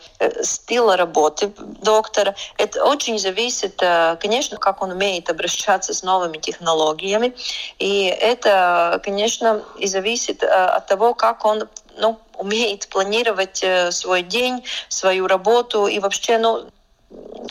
стиля 0.55 0.97
работы 0.97 1.53
доктора. 1.83 2.35
Это 2.59 2.85
очень 2.85 3.19
зависит, 3.19 3.83
э, 3.83 4.17
конечно, 4.21 4.57
как 4.57 4.83
он 4.83 4.93
умеет 4.93 5.31
обращаться 5.31 5.93
с 5.93 6.03
новыми 6.03 6.39
технологиями. 6.39 7.35
И 7.79 8.05
это, 8.07 9.01
конечно, 9.05 9.63
и 9.79 9.87
зависит 9.87 10.43
э, 10.43 10.47
от 10.47 10.87
того, 10.87 11.15
как 11.15 11.45
он 11.45 11.69
ну, 11.99 12.19
умеет 12.37 12.89
планировать 12.89 13.63
э, 13.63 13.93
свой 13.93 14.23
день, 14.23 14.65
свою 14.89 15.27
работу 15.27 15.87
и 15.87 15.99
вообще, 15.99 16.39
ну, 16.39 16.67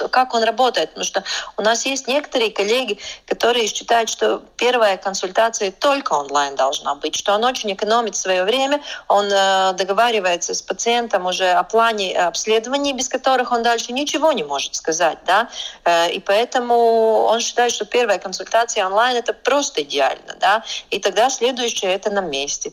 как 0.09 0.33
он 0.33 0.43
работает. 0.43 0.89
Потому 0.89 1.05
что 1.05 1.23
у 1.57 1.61
нас 1.61 1.85
есть 1.85 2.07
некоторые 2.07 2.51
коллеги, 2.51 2.99
которые 3.25 3.67
считают, 3.67 4.09
что 4.09 4.41
первая 4.57 4.97
консультация 4.97 5.71
только 5.71 6.13
онлайн 6.13 6.55
должна 6.55 6.95
быть, 6.95 7.15
что 7.15 7.33
он 7.33 7.43
очень 7.43 7.71
экономит 7.73 8.15
свое 8.15 8.43
время, 8.43 8.81
он 9.07 9.27
э, 9.31 9.73
договаривается 9.73 10.53
с 10.53 10.61
пациентом 10.61 11.25
уже 11.25 11.51
о 11.51 11.63
плане 11.63 12.17
обследований, 12.17 12.93
без 12.93 13.09
которых 13.09 13.51
он 13.51 13.63
дальше 13.63 13.93
ничего 13.93 14.31
не 14.31 14.43
может 14.43 14.75
сказать. 14.75 15.19
Да? 15.25 15.49
Э, 15.85 16.09
и 16.11 16.19
поэтому 16.19 17.25
он 17.25 17.39
считает, 17.39 17.71
что 17.71 17.85
первая 17.85 18.19
консультация 18.19 18.85
онлайн 18.85 19.17
это 19.17 19.33
просто 19.33 19.83
идеально. 19.83 20.35
Да? 20.39 20.63
И 20.89 20.99
тогда 20.99 21.29
следующее 21.29 21.93
это 21.93 22.09
на 22.09 22.21
месте. 22.21 22.71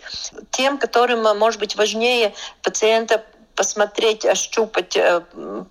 Тем, 0.50 0.78
которым, 0.78 1.23
может 1.38 1.61
быть, 1.61 1.76
важнее 1.76 2.35
пациента 2.62 3.25
посмотреть, 3.61 4.25
ощупать, 4.25 4.97
э, 4.97 5.21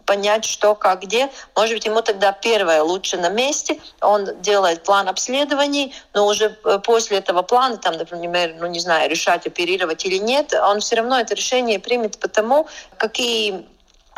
понять, 0.05 0.45
что, 0.45 0.75
как, 0.75 1.01
где. 1.01 1.27
Может 1.55 1.73
быть, 1.73 1.85
ему 1.85 2.03
тогда 2.03 2.31
первое 2.31 2.83
лучше 2.83 3.17
на 3.17 3.29
месте. 3.29 3.79
Он 4.01 4.39
делает 4.41 4.83
план 4.83 5.09
обследований, 5.09 5.95
но 6.13 6.27
уже 6.27 6.55
э, 6.65 6.77
после 6.83 7.17
этого 7.17 7.41
плана, 7.41 7.77
там, 7.77 7.95
например, 7.97 8.57
ну 8.59 8.67
не 8.67 8.79
знаю, 8.79 9.09
решать, 9.09 9.47
оперировать 9.47 10.05
или 10.05 10.19
нет, 10.19 10.53
он 10.53 10.81
все 10.81 10.97
равно 10.97 11.19
это 11.19 11.33
решение 11.33 11.79
примет 11.79 12.19
потому, 12.19 12.67
какие 12.97 13.65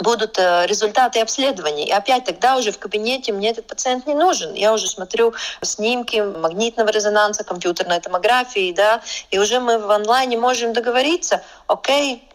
будут 0.02 0.38
э, 0.38 0.66
результаты 0.68 1.22
обследований. 1.22 1.86
И 1.86 1.92
опять 1.92 2.26
тогда 2.26 2.58
уже 2.58 2.72
в 2.72 2.80
кабинете 2.80 3.32
мне 3.32 3.52
этот 3.52 3.68
пациент 3.68 4.08
не 4.08 4.14
нужен. 4.14 4.54
Я 4.54 4.74
уже 4.74 4.88
смотрю 4.88 5.34
снимки 5.62 6.18
магнитного 6.18 6.90
резонанса, 6.90 7.44
компьютерной 7.44 8.00
томографии, 8.00 8.74
да, 8.74 9.02
и 9.30 9.40
уже 9.40 9.60
мы 9.60 9.78
в 9.78 9.92
онлайне 9.92 10.38
можем 10.38 10.74
договориться, 10.74 11.44
окей, 11.68 12.28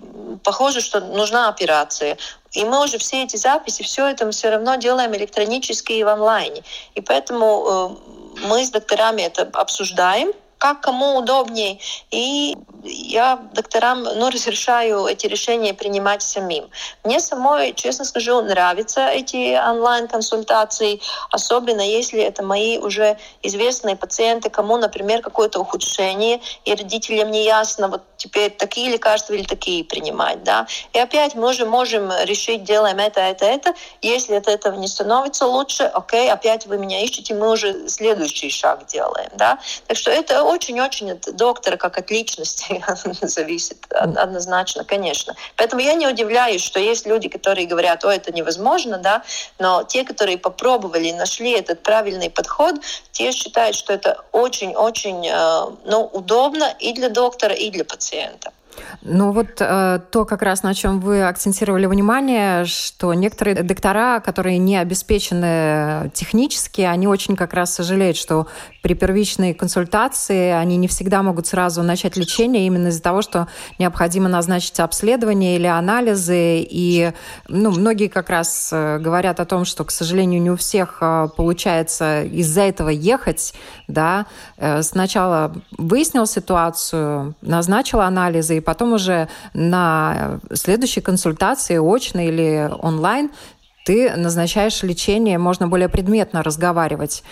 похоже, 0.42 0.80
что 0.80 1.00
нужна 1.00 1.48
операция. 1.48 2.16
И 2.52 2.64
мы 2.64 2.82
уже 2.84 2.98
все 2.98 3.24
эти 3.24 3.36
записи, 3.36 3.82
все 3.82 4.06
это 4.06 4.24
мы 4.24 4.30
все 4.30 4.50
равно 4.50 4.76
делаем 4.76 5.14
электронически 5.14 5.92
и 5.92 6.04
в 6.04 6.08
онлайне. 6.08 6.62
И 6.94 7.00
поэтому 7.00 7.98
э, 8.40 8.46
мы 8.46 8.64
с 8.64 8.70
докторами 8.70 9.22
это 9.22 9.48
обсуждаем, 9.52 10.32
как 10.58 10.80
кому 10.80 11.16
удобнее. 11.16 11.78
И 12.10 12.56
я 12.84 13.40
докторам 13.52 14.02
ну, 14.02 14.30
разрешаю 14.30 15.06
эти 15.06 15.26
решения 15.26 15.74
принимать 15.74 16.22
самим. 16.22 16.68
Мне 17.04 17.20
самой, 17.20 17.72
честно 17.74 18.04
скажу, 18.04 18.40
нравятся 18.42 19.08
эти 19.08 19.58
онлайн-консультации, 19.58 21.00
особенно 21.30 21.80
если 21.80 22.20
это 22.20 22.42
мои 22.42 22.78
уже 22.78 23.18
известные 23.42 23.96
пациенты, 23.96 24.50
кому, 24.50 24.76
например, 24.76 25.22
какое-то 25.22 25.60
ухудшение, 25.60 26.40
и 26.64 26.74
родителям 26.74 27.30
не 27.30 27.44
ясно, 27.44 27.88
вот 27.88 28.02
теперь 28.16 28.50
такие 28.50 28.90
лекарства 28.90 29.34
или 29.34 29.44
такие 29.44 29.84
принимать. 29.84 30.42
Да? 30.42 30.66
И 30.92 30.98
опять 30.98 31.34
мы 31.34 31.50
уже 31.50 31.66
можем 31.66 32.10
решить, 32.24 32.64
делаем 32.64 32.98
это, 32.98 33.20
это, 33.20 33.44
это. 33.44 33.74
Если 34.00 34.34
от 34.34 34.48
этого 34.48 34.76
не 34.76 34.88
становится 34.88 35.46
лучше, 35.46 35.84
окей, 35.84 36.30
опять 36.30 36.66
вы 36.66 36.78
меня 36.78 37.02
ищете, 37.02 37.34
мы 37.34 37.50
уже 37.50 37.88
следующий 37.88 38.50
шаг 38.50 38.86
делаем. 38.86 39.30
Да? 39.34 39.58
Так 39.86 39.96
что 39.96 40.10
это 40.10 40.42
очень-очень 40.46 41.12
от 41.12 41.36
доктора, 41.36 41.76
как 41.76 41.98
от 41.98 42.10
личности 42.10 42.84
зависит 43.22 43.78
однозначно, 43.90 44.84
конечно. 44.84 45.34
Поэтому 45.56 45.82
я 45.82 45.94
не 45.94 46.06
удивляюсь, 46.06 46.62
что 46.62 46.80
есть 46.80 47.06
люди, 47.06 47.28
которые 47.28 47.66
говорят, 47.66 48.04
о, 48.04 48.12
это 48.12 48.32
невозможно, 48.32 48.98
да, 48.98 49.22
но 49.58 49.82
те, 49.84 50.04
которые 50.04 50.38
попробовали 50.38 51.08
и 51.08 51.12
нашли 51.12 51.52
этот 51.52 51.82
правильный 51.82 52.30
подход, 52.30 52.76
те 53.12 53.32
считают, 53.32 53.76
что 53.76 53.92
это 53.92 54.24
очень-очень 54.32 55.26
э, 55.26 55.76
ну, 55.84 56.04
удобно 56.12 56.74
и 56.78 56.92
для 56.92 57.08
доктора, 57.08 57.54
и 57.54 57.70
для 57.70 57.84
пациента. 57.84 58.52
Ну 59.02 59.32
вот 59.32 59.60
э, 59.60 60.00
то 60.10 60.24
как 60.24 60.42
раз 60.42 60.62
на 60.62 60.74
чем 60.74 61.00
вы 61.00 61.26
акцентировали 61.26 61.86
внимание, 61.86 62.64
что 62.64 63.14
некоторые 63.14 63.62
доктора, 63.62 64.20
которые 64.20 64.58
не 64.58 64.76
обеспечены 64.76 66.10
технически, 66.14 66.82
они 66.82 67.06
очень 67.06 67.36
как 67.36 67.54
раз 67.54 67.74
сожалеют, 67.74 68.16
что 68.16 68.46
при 68.86 68.94
первичной 68.94 69.52
консультации 69.52 70.52
они 70.52 70.76
не 70.76 70.86
всегда 70.86 71.20
могут 71.24 71.48
сразу 71.48 71.82
начать 71.82 72.16
лечение 72.16 72.68
именно 72.68 72.86
из-за 72.86 73.02
того, 73.02 73.20
что 73.20 73.48
необходимо 73.80 74.28
назначить 74.28 74.78
обследование 74.78 75.56
или 75.56 75.66
анализы. 75.66 76.64
И 76.70 77.10
ну, 77.48 77.72
многие 77.72 78.06
как 78.06 78.30
раз 78.30 78.70
э, 78.72 78.98
говорят 79.00 79.40
о 79.40 79.44
том, 79.44 79.64
что, 79.64 79.82
к 79.82 79.90
сожалению, 79.90 80.40
не 80.40 80.52
у 80.52 80.56
всех 80.56 80.98
э, 81.00 81.26
получается 81.36 82.22
из-за 82.22 82.60
этого 82.60 82.90
ехать. 82.90 83.54
Да? 83.88 84.26
Э, 84.56 84.82
сначала 84.82 85.52
выяснил 85.76 86.24
ситуацию, 86.24 87.34
назначил 87.42 88.02
анализы, 88.02 88.58
и 88.58 88.60
потом 88.60 88.92
уже 88.92 89.26
на 89.52 90.38
следующей 90.52 91.00
консультации, 91.00 91.80
очно 91.82 92.24
или 92.24 92.70
онлайн, 92.78 93.32
ты 93.84 94.14
назначаешь 94.16 94.80
лечение, 94.84 95.38
можно 95.38 95.66
более 95.66 95.88
предметно 95.88 96.44
разговаривать. 96.44 97.24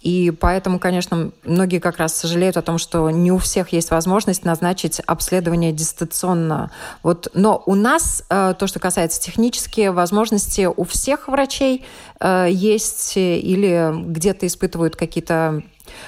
И 0.00 0.30
поэтому, 0.30 0.78
конечно, 0.78 1.30
многие 1.44 1.78
как 1.78 1.98
раз 1.98 2.14
сожалеют 2.14 2.56
о 2.56 2.62
том, 2.62 2.78
что 2.78 3.10
не 3.10 3.32
у 3.32 3.38
всех 3.38 3.72
есть 3.72 3.90
возможность 3.90 4.44
назначить 4.44 5.00
обследование 5.06 5.72
дистанционно. 5.72 6.70
Вот, 7.02 7.28
но 7.34 7.62
у 7.66 7.74
нас, 7.74 8.24
э, 8.30 8.54
то, 8.58 8.66
что 8.66 8.78
касается 8.78 9.20
технические 9.20 9.90
возможности, 9.90 10.68
у 10.74 10.84
всех 10.84 11.28
врачей 11.28 11.84
э, 12.20 12.48
есть 12.50 13.16
или 13.16 13.92
где-то 13.92 14.46
испытывают 14.46 14.94
какие-то 14.96 15.62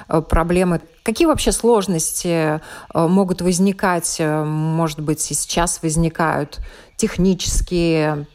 Э, 0.08 0.20
проблемы. 0.20 0.80
Какие 1.02 1.26
вообще 1.26 1.50
сложности 1.50 2.60
могут 2.94 3.40
возникать, 3.40 4.20
может 4.20 5.00
быть, 5.00 5.30
и 5.30 5.34
сейчас 5.34 5.82
возникают 5.82 6.60
технические, 6.96 8.26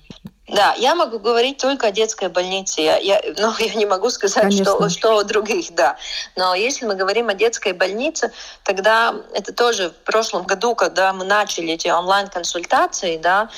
Да, 0.48 0.76
я 0.78 0.94
могу 0.94 1.18
говорить 1.18 1.58
только 1.58 1.88
о 1.88 1.92
детской 1.92 2.30
больнице. 2.30 2.82
Я, 2.82 2.98
я, 2.98 3.20
ну, 3.38 3.52
я 3.58 3.74
не 3.74 3.88
могу 3.88 4.12
сказать, 4.12 4.54
что, 4.54 4.90
что 4.90 5.18
о 5.18 5.24
других, 5.24 5.74
да. 5.74 5.98
Но 6.36 6.54
если 6.54 6.86
мы 6.86 6.94
говорим 6.94 7.30
о 7.30 7.34
детской 7.34 7.74
больнице, 7.74 8.32
тогда 8.64 9.16
это 9.34 9.54
тоже 9.54 9.90
в 9.90 10.04
прошлом 10.06 10.44
году, 10.44 10.76
когда 10.76 11.14
мы 11.14 11.26
начали 11.26 11.74
эти 11.74 11.88
онлайн-консультации, 11.88 13.18
да, 13.18 13.50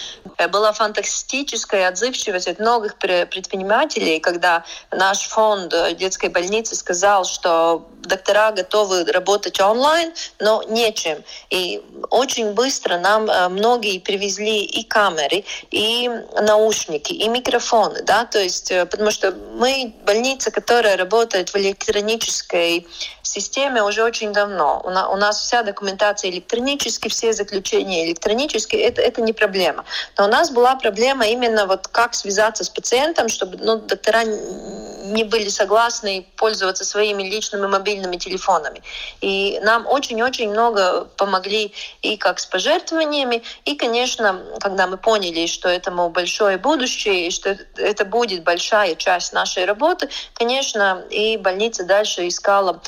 была 0.49 0.71
фантастическая 0.71 1.89
отзывчивость 1.89 2.47
от 2.47 2.59
многих 2.59 2.95
предпринимателей, 2.95 4.21
когда 4.21 4.63
наш 4.91 5.23
фонд 5.23 5.73
детской 5.97 6.29
больницы 6.29 6.75
сказал, 6.75 7.25
что 7.25 7.85
доктора 8.07 8.51
готовы 8.51 9.03
работать 9.11 9.59
онлайн, 9.59 10.13
но 10.39 10.63
нечем. 10.63 11.23
И 11.49 11.83
очень 12.09 12.53
быстро 12.53 12.97
нам 12.97 13.29
э, 13.29 13.49
многие 13.49 13.99
привезли 13.99 14.63
и 14.63 14.83
камеры, 14.83 15.43
и 15.71 16.09
наушники, 16.41 16.76
и 17.13 17.27
микрофоны, 17.27 18.01
да, 18.03 18.25
то 18.25 18.39
есть, 18.39 18.71
э, 18.71 18.85
потому 18.85 19.11
что 19.11 19.31
мы 19.31 19.93
больница, 20.05 20.51
которая 20.51 20.97
работает 20.97 21.49
в 21.49 21.55
электронической 21.57 22.87
системе 23.27 23.83
уже 23.83 24.03
очень 24.03 24.33
давно. 24.33 24.81
У 24.83 25.15
нас 25.17 25.39
вся 25.39 25.63
документация 25.63 26.31
электронически, 26.31 27.07
все 27.07 27.33
заключения 27.33 28.05
электронически, 28.07 28.75
это, 28.75 29.01
это 29.01 29.21
не 29.21 29.33
проблема. 29.33 29.85
Но 30.17 30.25
у 30.25 30.27
нас 30.27 30.51
была 30.51 30.75
проблема 30.75 31.25
именно 31.27 31.65
вот 31.65 31.87
как 31.87 32.13
связаться 32.13 32.63
с 32.63 32.69
пациентом, 32.69 33.29
чтобы 33.29 33.57
ну, 33.57 33.77
доктора 33.77 34.23
не 34.23 35.23
были 35.23 35.49
согласны 35.49 36.27
пользоваться 36.35 36.85
своими 36.85 37.23
личными 37.23 37.67
мобильными 37.67 38.17
телефонами. 38.17 38.81
И 39.21 39.59
нам 39.63 39.87
очень-очень 39.87 40.49
много 40.51 41.05
помогли 41.17 41.73
и 42.01 42.17
как 42.17 42.39
с 42.39 42.45
пожертвованиями, 42.45 43.43
и, 43.65 43.75
конечно, 43.75 44.41
когда 44.59 44.87
мы 44.87 44.97
поняли, 44.97 45.47
что 45.47 45.69
этому 45.69 46.09
большое 46.09 46.57
будущее, 46.57 47.27
и 47.27 47.31
что 47.31 47.57
это 47.77 48.05
будет 48.05 48.43
большая 48.43 48.95
часть 48.95 49.33
нашей 49.33 49.65
работы, 49.65 50.09
конечно, 50.33 51.03
и 51.09 51.37
больница 51.37 51.83
дальше 51.83 52.27
искала 52.27 52.81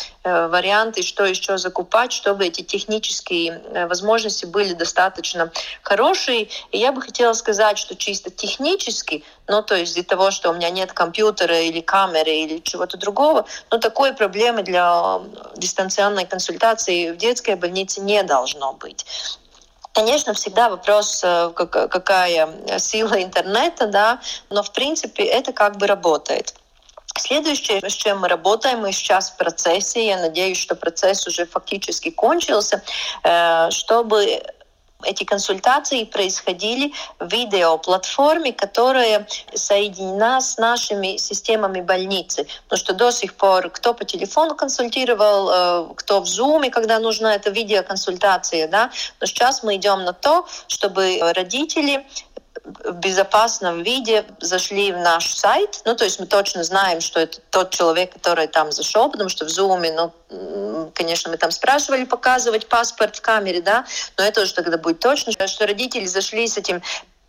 варианты, 0.47 1.01
что 1.01 1.25
еще 1.25 1.57
закупать, 1.57 2.11
чтобы 2.11 2.45
эти 2.47 2.61
технические 2.61 3.61
э, 3.73 3.87
возможности 3.87 4.45
были 4.45 4.73
достаточно 4.73 5.51
хорошие. 5.81 6.49
И 6.71 6.77
я 6.77 6.91
бы 6.91 7.01
хотела 7.01 7.33
сказать, 7.33 7.77
что 7.77 7.95
чисто 7.95 8.29
технически, 8.29 9.23
ну 9.47 9.61
то 9.61 9.75
есть 9.75 9.97
из-за 9.97 10.07
того, 10.07 10.31
что 10.31 10.51
у 10.51 10.53
меня 10.53 10.69
нет 10.69 10.93
компьютера 10.93 11.59
или 11.59 11.81
камеры 11.81 12.31
или 12.31 12.59
чего-то 12.59 12.97
другого, 12.97 13.45
но 13.71 13.77
такой 13.77 14.13
проблемы 14.13 14.63
для 14.63 15.21
дистанционной 15.57 16.25
консультации 16.25 17.11
в 17.11 17.17
детской 17.17 17.55
больнице 17.55 18.01
не 18.01 18.23
должно 18.23 18.73
быть. 18.73 19.05
Конечно, 19.93 20.33
всегда 20.33 20.69
вопрос, 20.69 21.21
э, 21.23 21.51
какая 21.55 22.79
сила 22.79 23.21
интернета, 23.23 23.87
да, 23.87 24.19
но 24.49 24.63
в 24.63 24.71
принципе 24.71 25.23
это 25.23 25.51
как 25.53 25.77
бы 25.77 25.87
работает. 25.87 26.53
Следующее, 27.19 27.81
с 27.87 27.93
чем 27.93 28.19
мы 28.19 28.27
работаем, 28.27 28.79
мы 28.79 28.91
сейчас 28.91 29.31
в 29.31 29.37
процессе, 29.37 30.07
я 30.07 30.17
надеюсь, 30.17 30.57
что 30.57 30.75
процесс 30.75 31.27
уже 31.27 31.45
фактически 31.45 32.09
кончился, 32.09 32.81
э, 33.23 33.69
чтобы 33.71 34.41
эти 35.03 35.23
консультации 35.23 36.03
происходили 36.03 36.91
в 37.19 37.31
видеоплатформе, 37.31 38.51
которая 38.51 39.27
соединена 39.53 40.41
с 40.41 40.57
нашими 40.57 41.15
системами 41.17 41.79
больницы. 41.79 42.47
Потому 42.63 42.79
что 42.79 42.93
до 42.93 43.11
сих 43.11 43.35
пор 43.35 43.69
кто 43.69 43.93
по 43.93 44.03
телефону 44.03 44.55
консультировал, 44.55 45.49
э, 45.49 45.93
кто 45.95 46.21
в 46.21 46.25
Zoom, 46.25 46.69
когда 46.69 46.99
нужна 46.99 47.35
эта 47.35 47.49
видеоконсультация. 47.49 48.67
Да? 48.67 48.91
Но 49.21 49.27
сейчас 49.27 49.63
мы 49.63 49.77
идем 49.77 50.03
на 50.03 50.13
то, 50.13 50.45
чтобы 50.67 51.19
родители 51.33 52.05
в 52.63 52.93
безопасном 52.93 53.83
виде 53.83 54.25
зашли 54.39 54.91
в 54.91 54.97
наш 54.97 55.33
сайт. 55.33 55.81
Ну, 55.85 55.95
то 55.95 56.03
есть 56.03 56.19
мы 56.19 56.25
точно 56.25 56.63
знаем, 56.63 57.01
что 57.01 57.19
это 57.19 57.39
тот 57.49 57.71
человек, 57.71 58.13
который 58.13 58.47
там 58.47 58.71
зашел, 58.71 59.09
потому 59.09 59.29
что 59.29 59.45
в 59.45 59.49
Zoom, 59.49 60.11
ну, 60.29 60.91
конечно, 60.93 61.31
мы 61.31 61.37
там 61.37 61.51
спрашивали 61.51 62.05
показывать 62.05 62.67
паспорт 62.67 63.15
в 63.15 63.21
камере, 63.21 63.61
да, 63.61 63.85
но 64.17 64.23
это 64.23 64.41
уже 64.41 64.53
тогда 64.53 64.77
будет 64.77 64.99
точно, 64.99 65.31
что 65.47 65.67
родители 65.67 66.05
зашли 66.05 66.47
с 66.47 66.57
этим 66.57 66.81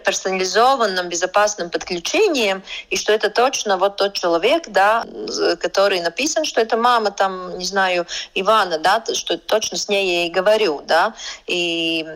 персонализованным, 0.05 1.09
безопасным 1.09 1.71
подключением, 1.71 2.63
и 2.91 2.97
что 2.97 3.13
это 3.13 3.31
точно 3.31 3.77
вот 3.77 3.97
тот 3.97 4.15
человек, 4.15 4.69
да, 4.69 5.05
который 5.61 6.01
написан, 6.01 6.45
что 6.45 6.61
это 6.61 6.77
мама, 6.77 7.11
там, 7.11 7.59
не 7.59 7.65
знаю, 7.65 8.07
Ивана, 8.35 8.79
да, 8.79 9.03
что 9.13 9.39
точно 9.39 9.77
с 9.77 9.89
ней 9.89 10.23
я 10.23 10.27
и 10.27 10.31
говорю, 10.31 10.83
да, 10.87 11.15
и, 11.47 12.07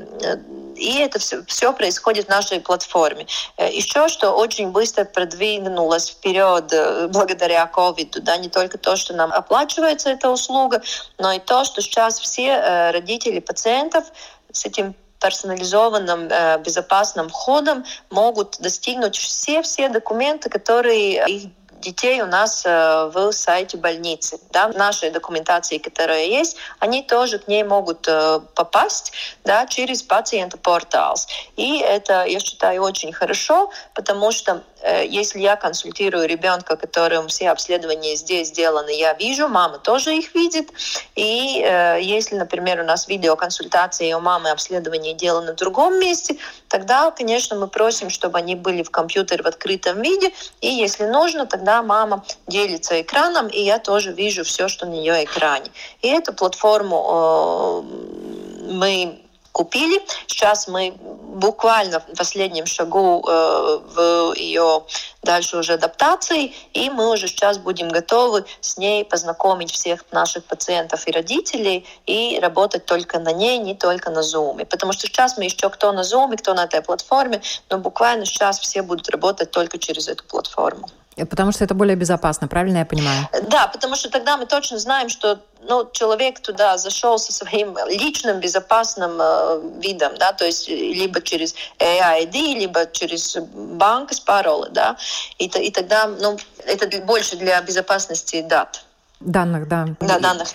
и 0.77 0.99
это 0.99 1.19
все, 1.19 1.45
все 1.47 1.73
происходит 1.73 2.27
в 2.27 2.31
нашей 2.31 2.61
платформе. 2.61 3.27
Э, 3.57 3.71
Еще 3.71 4.09
что 4.09 4.33
очень 4.33 4.71
быстро 4.71 5.05
продвинулось 5.05 6.11
вперед 6.11 6.73
э, 6.73 7.09
благодаря 7.09 7.71
COVID, 7.73 8.21
да, 8.21 8.37
не 8.37 8.49
только 8.49 8.79
то, 8.79 8.97
что 8.97 9.15
нам 9.15 9.33
оплачивается 9.33 10.11
эта 10.11 10.31
услуга, 10.31 10.83
но 11.19 11.33
и 11.33 11.39
то, 11.39 11.65
что 11.65 11.81
сейчас 11.81 12.19
все 12.19 12.49
э, 12.49 12.91
родители 12.91 13.41
пациентов 13.41 14.05
с 14.53 14.65
этим 14.65 14.95
персонализованным 15.25 16.29
э, 16.31 16.59
безопасным 16.59 17.31
входом 17.31 17.83
могут 18.11 18.59
достигнуть 18.61 19.17
все-все 19.17 19.89
документы, 19.89 20.51
которые 20.51 21.27
их 21.27 21.51
детей 21.81 22.21
у 22.21 22.27
нас 22.27 22.63
э, 22.67 23.11
в 23.15 23.33
сайте 23.33 23.79
больницы. 23.79 24.39
Да, 24.51 24.69
в 24.69 24.77
нашей 24.77 25.11
документации, 25.11 25.79
которая 25.79 26.27
есть, 26.27 26.57
они 26.79 27.03
тоже 27.03 27.39
к 27.39 27.49
ней 27.49 27.65
могут 27.65 28.07
э, 28.07 28.41
попасть 28.55 29.13
да, 29.45 29.67
через 29.67 30.03
пациента 30.03 30.59
портал. 30.59 31.15
И 31.57 31.79
это, 31.79 32.25
я 32.25 32.41
считаю, 32.41 32.83
очень 32.83 33.13
хорошо, 33.13 33.71
потому 33.95 34.31
что 34.31 34.63
если 35.09 35.41
я 35.41 35.57
консультирую 35.57 36.27
ребенка, 36.27 36.77
которым 36.77 37.29
все 37.29 37.51
обследования 37.51 38.17
здесь 38.17 38.49
сделаны, 38.49 38.91
я 38.91 39.15
вижу, 39.15 39.49
мама 39.49 39.79
тоже 39.79 40.15
их 40.17 40.35
видит. 40.35 40.71
И 41.15 41.63
э, 41.65 41.99
если, 42.03 42.37
например, 42.37 42.81
у 42.81 42.85
нас 42.85 43.09
видеоконсультации, 43.09 44.13
у 44.13 44.21
мамы 44.21 44.51
обследование 44.51 45.15
делано 45.15 45.53
в 45.53 45.57
другом 45.57 45.99
месте, 45.99 46.37
тогда, 46.69 47.11
конечно, 47.11 47.57
мы 47.57 47.69
просим, 47.69 48.11
чтобы 48.11 48.39
они 48.39 48.55
были 48.55 48.83
в 48.83 48.91
компьютере 48.91 49.43
в 49.43 49.47
открытом 49.47 50.03
виде. 50.03 50.33
И 50.61 50.69
если 50.69 51.07
нужно, 51.07 51.47
тогда 51.47 51.83
мама 51.83 52.25
делится 52.47 53.01
экраном, 53.01 53.49
и 53.49 53.63
я 53.63 53.79
тоже 53.79 54.13
вижу 54.13 54.45
все, 54.45 54.69
что 54.69 54.87
на 54.87 54.95
ее 54.95 55.25
экране. 55.25 55.71
И 56.03 56.09
эту 56.09 56.33
платформу 56.33 57.07
э, 57.09 58.73
мы 58.73 59.24
купили. 59.55 60.03
Сейчас 60.27 60.67
мы 60.67 60.97
буквально 60.99 62.01
в 62.01 62.17
последнем 62.19 62.67
шагу 62.67 63.25
э, 63.25 63.79
в 63.95 64.35
ее 64.35 64.83
дальше 65.23 65.57
уже 65.57 65.75
адаптации, 65.75 66.53
и 66.73 66.91
мы 66.91 67.09
уже 67.09 67.29
сейчас 67.29 67.59
будем 67.59 67.89
готовы 67.89 68.45
с 68.61 68.77
ней 68.77 69.05
познакомить 69.05 69.71
всех 69.71 70.05
наших 70.11 70.43
пациентов 70.45 71.07
и 71.07 71.13
родителей 71.13 71.87
и 72.05 72.41
работать 72.43 72.85
только 72.85 73.21
на 73.21 73.33
ней, 73.33 73.59
не 73.59 73.77
только 73.77 74.11
на 74.11 74.21
Zoom. 74.21 74.65
Потому 74.65 74.93
что 74.93 75.07
сейчас 75.07 75.39
мы 75.39 75.45
еще 75.45 75.71
кто 75.71 75.93
на 75.93 76.01
Zoom, 76.01 76.37
кто 76.37 76.55
на 76.55 76.65
этой 76.65 76.83
платформе, 76.83 77.41
но 77.71 77.79
буквально 77.79 78.27
сейчас 78.27 78.59
все 78.59 78.83
будут 78.83 79.09
работать 79.09 79.53
только 79.53 79.79
через 79.79 80.09
эту 80.09 80.25
платформу. 80.25 80.89
Потому 81.17 81.53
что 81.53 81.63
это 81.63 81.75
более 81.75 81.95
безопасно, 81.95 82.49
правильно 82.49 82.79
я 82.79 82.85
понимаю? 82.85 83.29
Да, 83.49 83.69
потому 83.69 83.95
что 83.95 84.11
тогда 84.11 84.37
мы 84.37 84.47
точно 84.47 84.79
знаем, 84.79 85.09
что 85.09 85.39
ну, 85.69 85.89
человек 85.93 86.41
туда 86.41 86.77
зашел 86.77 87.19
со 87.19 87.33
своим 87.33 87.77
личным 87.89 88.41
безопасным 88.41 89.19
э, 89.21 89.61
видом, 89.83 90.13
да, 90.19 90.33
то 90.33 90.45
есть 90.45 90.69
либо 90.69 91.21
через 91.21 91.55
AID, 91.79 92.33
либо 92.33 92.87
через 92.91 93.37
банк 93.37 94.13
с 94.13 94.21
паролем, 94.21 94.73
да, 94.73 94.97
и, 95.39 95.47
и 95.47 95.71
тогда, 95.71 96.07
ну, 96.07 96.37
это 96.67 97.01
больше 97.03 97.37
для 97.37 97.61
безопасности 97.63 98.43
дат. 98.43 98.85
Данных, 99.21 99.69
да. 99.69 99.87
Да, 100.01 100.19
данных. 100.19 100.49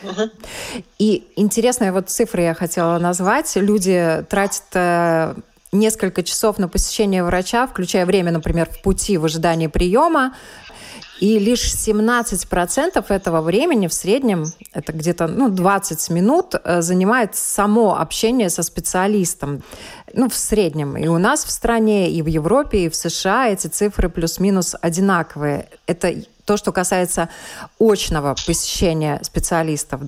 И 0.99 1.27
интересные 1.35 1.91
вот 1.91 2.09
цифры 2.09 2.43
я 2.43 2.53
хотела 2.53 2.99
назвать. 2.99 3.55
Люди 3.55 4.23
тратят 4.29 4.65
э, 4.73 5.33
несколько 5.71 6.23
часов 6.23 6.59
на 6.59 6.67
посещение 6.67 7.23
врача, 7.23 7.65
включая 7.67 8.05
время, 8.05 8.31
например, 8.31 8.69
в 8.69 8.81
пути 8.81 9.17
в 9.17 9.25
ожидании 9.25 9.67
приема, 9.67 10.35
и 11.19 11.37
лишь 11.37 11.65
17% 11.65 13.05
этого 13.09 13.41
времени 13.41 13.87
в 13.87 13.93
среднем, 13.93 14.45
это 14.73 14.93
где-то 14.93 15.27
ну, 15.27 15.49
20 15.49 16.09
минут, 16.09 16.55
э, 16.55 16.81
занимает 16.81 17.35
само 17.35 17.99
общение 17.99 18.49
со 18.49 18.63
специалистом. 18.63 19.63
Ну, 20.13 20.29
в 20.29 20.35
среднем. 20.35 20.97
И 20.97 21.07
у 21.07 21.17
нас 21.17 21.45
в 21.45 21.51
стране, 21.51 22.09
и 22.09 22.21
в 22.21 22.27
Европе, 22.27 22.85
и 22.85 22.89
в 22.89 22.95
США 22.95 23.49
эти 23.49 23.67
цифры 23.67 24.09
плюс-минус 24.09 24.75
одинаковые. 24.81 25.67
Это 25.85 26.15
то, 26.45 26.57
что 26.57 26.71
касается 26.71 27.29
очного 27.79 28.35
посещения 28.47 29.19
специалистов. 29.21 30.01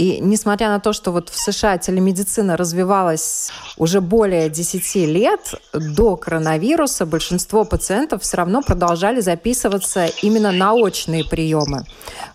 И 0.00 0.18
несмотря 0.18 0.70
на 0.70 0.80
то, 0.80 0.94
что 0.94 1.12
вот 1.12 1.28
в 1.28 1.38
США 1.38 1.76
телемедицина 1.76 2.56
развивалась 2.56 3.50
уже 3.76 4.00
более 4.00 4.48
10 4.48 4.94
лет, 4.94 5.54
до 5.74 6.16
коронавируса 6.16 7.04
большинство 7.04 7.64
пациентов 7.64 8.22
все 8.22 8.38
равно 8.38 8.62
продолжали 8.62 9.20
записываться 9.20 10.06
именно 10.22 10.52
на 10.52 10.72
очные 10.72 11.22
приемы. 11.22 11.84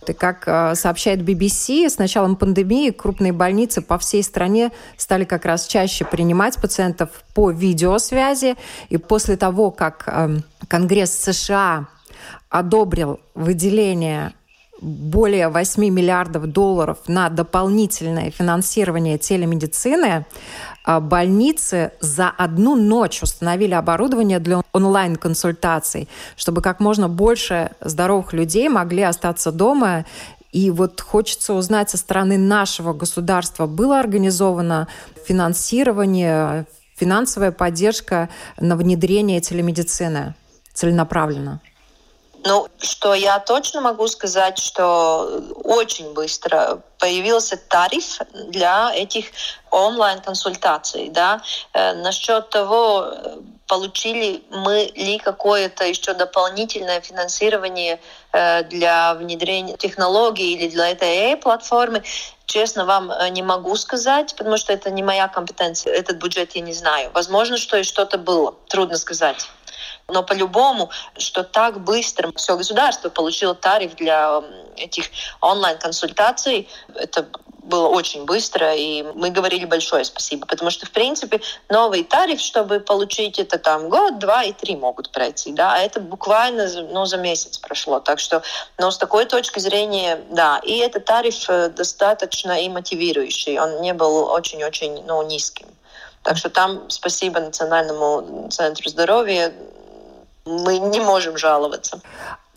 И 0.07 0.13
как 0.13 0.43
э, 0.45 0.75
сообщает 0.75 1.21
BBC, 1.21 1.89
с 1.89 1.97
началом 1.97 2.35
пандемии 2.35 2.91
крупные 2.91 3.33
больницы 3.33 3.81
по 3.81 3.97
всей 3.97 4.21
стране 4.21 4.71
стали 4.95 5.23
как 5.23 5.43
раз 5.45 5.65
чаще 5.65 6.05
принимать 6.05 6.61
пациентов 6.61 7.09
по 7.33 7.49
видеосвязи. 7.49 8.57
И 8.89 8.97
после 8.97 9.37
того, 9.37 9.71
как 9.71 10.03
эм, 10.05 10.43
Конгресс 10.67 11.17
США 11.17 11.87
одобрил 12.51 13.19
выделение 13.33 14.33
более 14.81 15.47
8 15.49 15.89
миллиардов 15.89 16.47
долларов 16.47 16.99
на 17.07 17.29
дополнительное 17.29 18.31
финансирование 18.31 19.17
телемедицины, 19.17 20.25
а 20.83 20.99
больницы 20.99 21.93
за 22.01 22.29
одну 22.29 22.75
ночь 22.75 23.23
установили 23.23 23.73
оборудование 23.73 24.39
для 24.39 24.61
онлайн-консультаций, 24.73 26.09
чтобы 26.35 26.61
как 26.61 26.79
можно 26.79 27.09
больше 27.09 27.71
здоровых 27.81 28.33
людей 28.33 28.69
могли 28.69 29.03
остаться 29.03 29.51
дома 29.51 30.05
и 30.51 30.71
вот 30.71 31.01
хочется 31.01 31.53
узнать 31.53 31.89
со 31.89 31.97
стороны 31.97 32.37
нашего 32.37 32.93
государства, 32.93 33.65
было 33.65 33.99
организовано 33.99 34.87
финансирование, 35.25 36.65
финансовая 36.95 37.51
поддержка 37.51 38.29
на 38.57 38.77
внедрение 38.77 39.41
телемедицины 39.41 40.33
целенаправленно? 40.73 41.59
Ну, 42.47 42.67
что 42.79 43.15
я 43.15 43.39
точно 43.39 43.81
могу 43.81 44.07
сказать, 44.07 44.59
что 44.59 45.41
очень 45.63 46.13
быстро 46.13 46.79
появился 46.99 47.57
тариф 47.57 48.19
для 48.49 48.93
этих 48.93 49.31
онлайн-консультаций. 49.71 51.09
Да? 51.09 51.41
Э, 51.73 51.93
насчет 51.93 52.51
того, 52.51 53.11
получили 53.67 54.43
мы 54.51 54.91
ли 54.95 55.17
какое-то 55.17 55.85
еще 55.85 56.13
дополнительное 56.13 57.01
финансирование 57.01 57.99
э, 58.31 58.63
для 58.63 59.13
внедрения 59.15 59.75
технологий 59.77 60.53
или 60.53 60.69
для 60.69 60.89
этой 60.89 61.35
платформы, 61.37 62.03
честно 62.45 62.85
вам 62.85 63.11
э, 63.11 63.29
не 63.29 63.41
могу 63.41 63.75
сказать, 63.75 64.35
потому 64.35 64.57
что 64.57 64.73
это 64.73 64.91
не 64.91 65.03
моя 65.03 65.27
компетенция. 65.27 65.93
Этот 65.93 66.17
бюджет 66.17 66.55
я 66.55 66.61
не 66.61 66.73
знаю. 66.73 67.11
Возможно, 67.13 67.57
что 67.57 67.77
и 67.77 67.83
что-то 67.83 68.17
было. 68.17 68.55
Трудно 68.67 68.97
сказать. 68.97 69.47
Но 70.07 70.21
по-любому, 70.21 70.91
что 71.17 71.43
так 71.43 71.83
быстро 71.83 72.31
все 72.35 72.55
государство 72.55 73.09
получило 73.09 73.55
тариф 73.55 73.95
для 73.95 74.43
этих 74.77 75.05
онлайн-консультаций, 75.41 76.69
это 76.93 77.27
было 77.65 77.87
очень 77.87 78.25
быстро, 78.25 78.75
и 78.75 79.03
мы 79.15 79.29
говорили 79.29 79.65
большое 79.65 80.05
спасибо, 80.05 80.45
потому 80.45 80.71
что, 80.71 80.85
в 80.85 80.91
принципе, 80.91 81.41
новый 81.69 82.03
тариф, 82.03 82.39
чтобы 82.39 82.79
получить 82.79 83.39
это 83.39 83.57
там 83.57 83.89
год, 83.89 84.19
два 84.19 84.43
и 84.43 84.53
три 84.53 84.75
могут 84.75 85.11
пройти, 85.11 85.51
да, 85.51 85.73
а 85.73 85.77
это 85.79 85.99
буквально 85.99 86.67
ну, 86.91 87.05
за 87.05 87.17
месяц 87.17 87.57
прошло, 87.57 87.99
так 87.99 88.19
что, 88.19 88.43
но 88.77 88.91
с 88.91 88.97
такой 88.97 89.25
точки 89.25 89.59
зрения, 89.59 90.21
да, 90.29 90.59
и 90.63 90.77
этот 90.77 91.05
тариф 91.05 91.49
э, 91.49 91.69
достаточно 91.69 92.61
и 92.61 92.69
мотивирующий, 92.69 93.59
он 93.59 93.81
не 93.81 93.93
был 93.93 94.29
очень-очень, 94.29 95.03
ну, 95.05 95.21
низким. 95.23 95.67
Так 96.23 96.37
что 96.37 96.49
там 96.49 96.89
спасибо 96.89 97.39
Национальному 97.39 98.49
центру 98.49 98.89
здоровья, 98.89 99.53
мы 100.45 100.77
не 100.77 100.99
можем 100.99 101.37
жаловаться. 101.37 102.01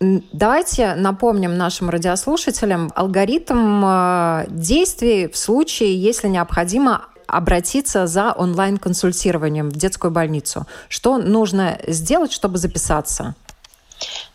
Давайте 0.01 0.95
напомним 0.95 1.57
нашим 1.57 1.91
радиослушателям 1.91 2.93
алгоритм 2.95 3.85
э, 3.85 4.45
действий 4.49 5.27
в 5.27 5.37
случае, 5.37 6.01
если 6.01 6.29
необходимо 6.29 7.07
обратиться 7.27 8.07
за 8.07 8.33
онлайн-консультированием 8.33 9.71
в 9.71 9.77
детскую 9.77 10.13
больницу. 10.13 10.67
Что 10.89 11.19
нужно 11.19 11.81
сделать, 11.87 12.33
чтобы 12.33 12.59
записаться? 12.59 13.35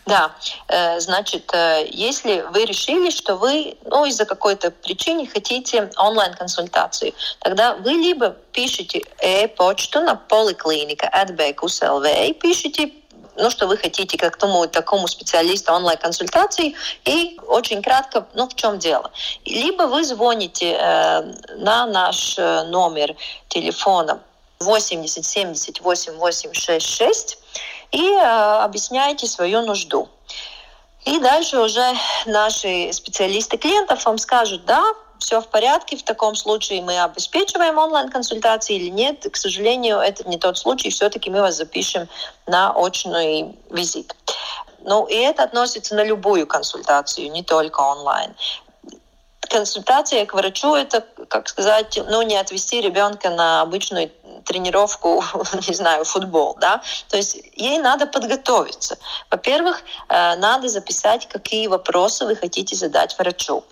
Да, 0.06 0.32
э, 0.68 1.00
значит, 1.00 1.50
э, 1.54 1.88
если 1.90 2.46
вы 2.52 2.66
решили, 2.66 3.10
что 3.10 3.38
вы 3.38 3.78
ну, 3.86 4.06
из-за 4.06 4.26
какой-то 4.26 4.70
причины 4.70 5.26
хотите 5.28 5.90
онлайн-консультацию, 5.96 7.14
тогда 7.40 7.76
вы 7.76 7.92
либо 7.92 8.36
пишете 8.52 9.04
e-почту 9.22 10.02
на 10.02 10.16
поликлиника 10.16 11.10
и 12.28 12.34
пишите 12.34 12.92
ну, 13.36 13.50
что 13.50 13.68
вы 13.68 13.78
хотите 13.78 14.18
к 14.18 14.38
тому 14.38 14.68
такому 14.68 15.08
специалисту 15.08 15.74
онлайн-консультации 15.74 16.76
и 17.06 17.40
очень 17.48 17.82
кратко, 17.82 18.28
ну, 18.34 18.48
в 18.48 18.56
чем 18.56 18.80
дело. 18.80 19.12
Либо 19.46 19.84
вы 19.84 20.04
звоните 20.04 20.78
э, 20.80 21.22
на 21.58 21.86
наш 21.86 22.38
э, 22.38 22.64
номер 22.64 23.16
телефона 23.48 24.20
80 24.60 25.26
70 25.26 25.82
8866 25.82 27.38
и 27.92 28.12
э, 28.12 28.20
объясняете 28.64 29.28
свою 29.28 29.62
нужду. 29.62 30.10
И 31.06 31.20
дальше 31.20 31.60
уже 31.60 31.94
наши 32.26 32.92
специалисты 32.94 33.58
клиентов 33.58 34.06
вам 34.06 34.18
скажут, 34.18 34.66
да, 34.66 34.84
все 35.24 35.40
в 35.42 35.48
порядке, 35.48 35.96
в 35.96 36.04
таком 36.04 36.36
случае 36.36 36.82
мы 36.82 37.02
обеспечиваем 37.02 37.78
онлайн-консультации 37.78 38.76
или 38.76 38.90
нет. 38.90 39.26
К 39.32 39.36
сожалению, 39.38 39.98
это 39.98 40.28
не 40.28 40.38
тот 40.38 40.58
случай, 40.58 40.90
все-таки 40.90 41.30
мы 41.30 41.42
вас 41.42 41.56
запишем 41.56 42.08
на 42.46 42.72
очный 42.74 43.56
визит. 43.72 44.16
Ну, 44.86 45.06
и 45.06 45.16
это 45.16 45.44
относится 45.44 45.96
на 45.96 46.04
любую 46.04 46.46
консультацию, 46.46 47.32
не 47.32 47.42
только 47.42 47.80
онлайн 47.80 48.36
консультация 49.54 50.26
к 50.26 50.34
врачу 50.34 50.74
это, 50.74 51.06
как 51.28 51.48
сказать, 51.48 52.00
ну, 52.10 52.24
не 52.24 52.36
отвести 52.36 52.82
ребенка 52.82 53.30
на 53.30 53.62
обычную 53.62 54.10
тренировку, 54.46 55.24
не 55.68 55.74
знаю, 55.76 56.06
футбол, 56.06 56.58
да, 56.60 56.82
то 57.10 57.18
есть 57.18 57.38
ей 57.56 57.78
надо 57.78 58.08
подготовиться. 58.08 58.98
Во-первых, 59.30 59.82
э, 60.10 60.36
надо 60.36 60.70
записать, 60.70 61.28
какие 61.28 61.68
вопросы 61.68 62.26
вы 62.26 62.36
хотите 62.36 62.76
задать 62.76 63.18
врачу. 63.18 63.64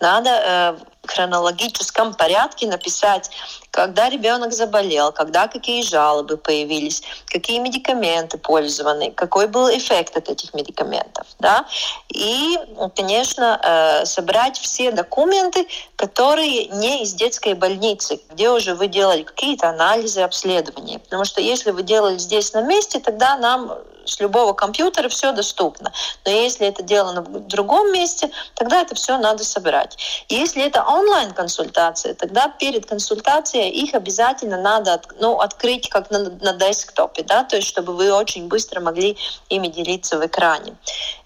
Надо 0.00 0.30
э, 0.30 0.76
хронологическом 1.06 2.14
порядке 2.14 2.66
написать, 2.66 3.30
когда 3.76 4.08
ребенок 4.08 4.54
заболел, 4.54 5.12
когда 5.12 5.48
какие 5.48 5.82
жалобы 5.82 6.38
появились, 6.38 7.02
какие 7.26 7.58
медикаменты 7.58 8.38
пользованы, 8.38 9.10
какой 9.10 9.48
был 9.48 9.68
эффект 9.68 10.16
от 10.16 10.30
этих 10.30 10.54
медикаментов. 10.54 11.26
Да? 11.38 11.66
И, 12.08 12.58
конечно, 12.96 13.60
э, 13.62 14.06
собрать 14.06 14.58
все 14.58 14.92
документы, 14.92 15.68
которые 15.96 16.68
не 16.68 17.02
из 17.02 17.12
детской 17.12 17.52
больницы, 17.52 18.18
где 18.30 18.48
уже 18.48 18.74
вы 18.74 18.86
делали 18.86 19.24
какие-то 19.24 19.68
анализы, 19.68 20.22
обследования. 20.22 20.98
Потому 20.98 21.26
что 21.26 21.42
если 21.42 21.70
вы 21.70 21.82
делали 21.82 22.16
здесь 22.16 22.54
на 22.54 22.62
месте, 22.62 22.98
тогда 22.98 23.36
нам 23.36 23.72
с 24.06 24.20
любого 24.20 24.52
компьютера 24.52 25.08
все 25.08 25.32
доступно. 25.32 25.92
Но 26.24 26.30
если 26.30 26.66
это 26.66 26.82
делано 26.82 27.22
в 27.22 27.46
другом 27.46 27.92
месте, 27.92 28.30
тогда 28.54 28.80
это 28.82 28.94
все 28.94 29.18
надо 29.18 29.44
собирать. 29.44 29.96
Если 30.28 30.62
это 30.62 30.84
онлайн-консультация, 30.84 32.14
тогда 32.14 32.48
перед 32.48 32.86
консультацией 32.86 33.65
их 33.70 33.94
обязательно 33.94 34.60
надо 34.60 35.00
ну, 35.20 35.40
открыть 35.40 35.88
как 35.88 36.10
на, 36.10 36.18
на 36.18 36.52
десктопе, 36.52 37.22
да, 37.22 37.44
то 37.44 37.56
есть 37.56 37.68
чтобы 37.68 37.94
вы 37.94 38.12
очень 38.12 38.48
быстро 38.48 38.80
могли 38.80 39.16
ими 39.48 39.68
делиться 39.68 40.18
в 40.18 40.26
экране. 40.26 40.76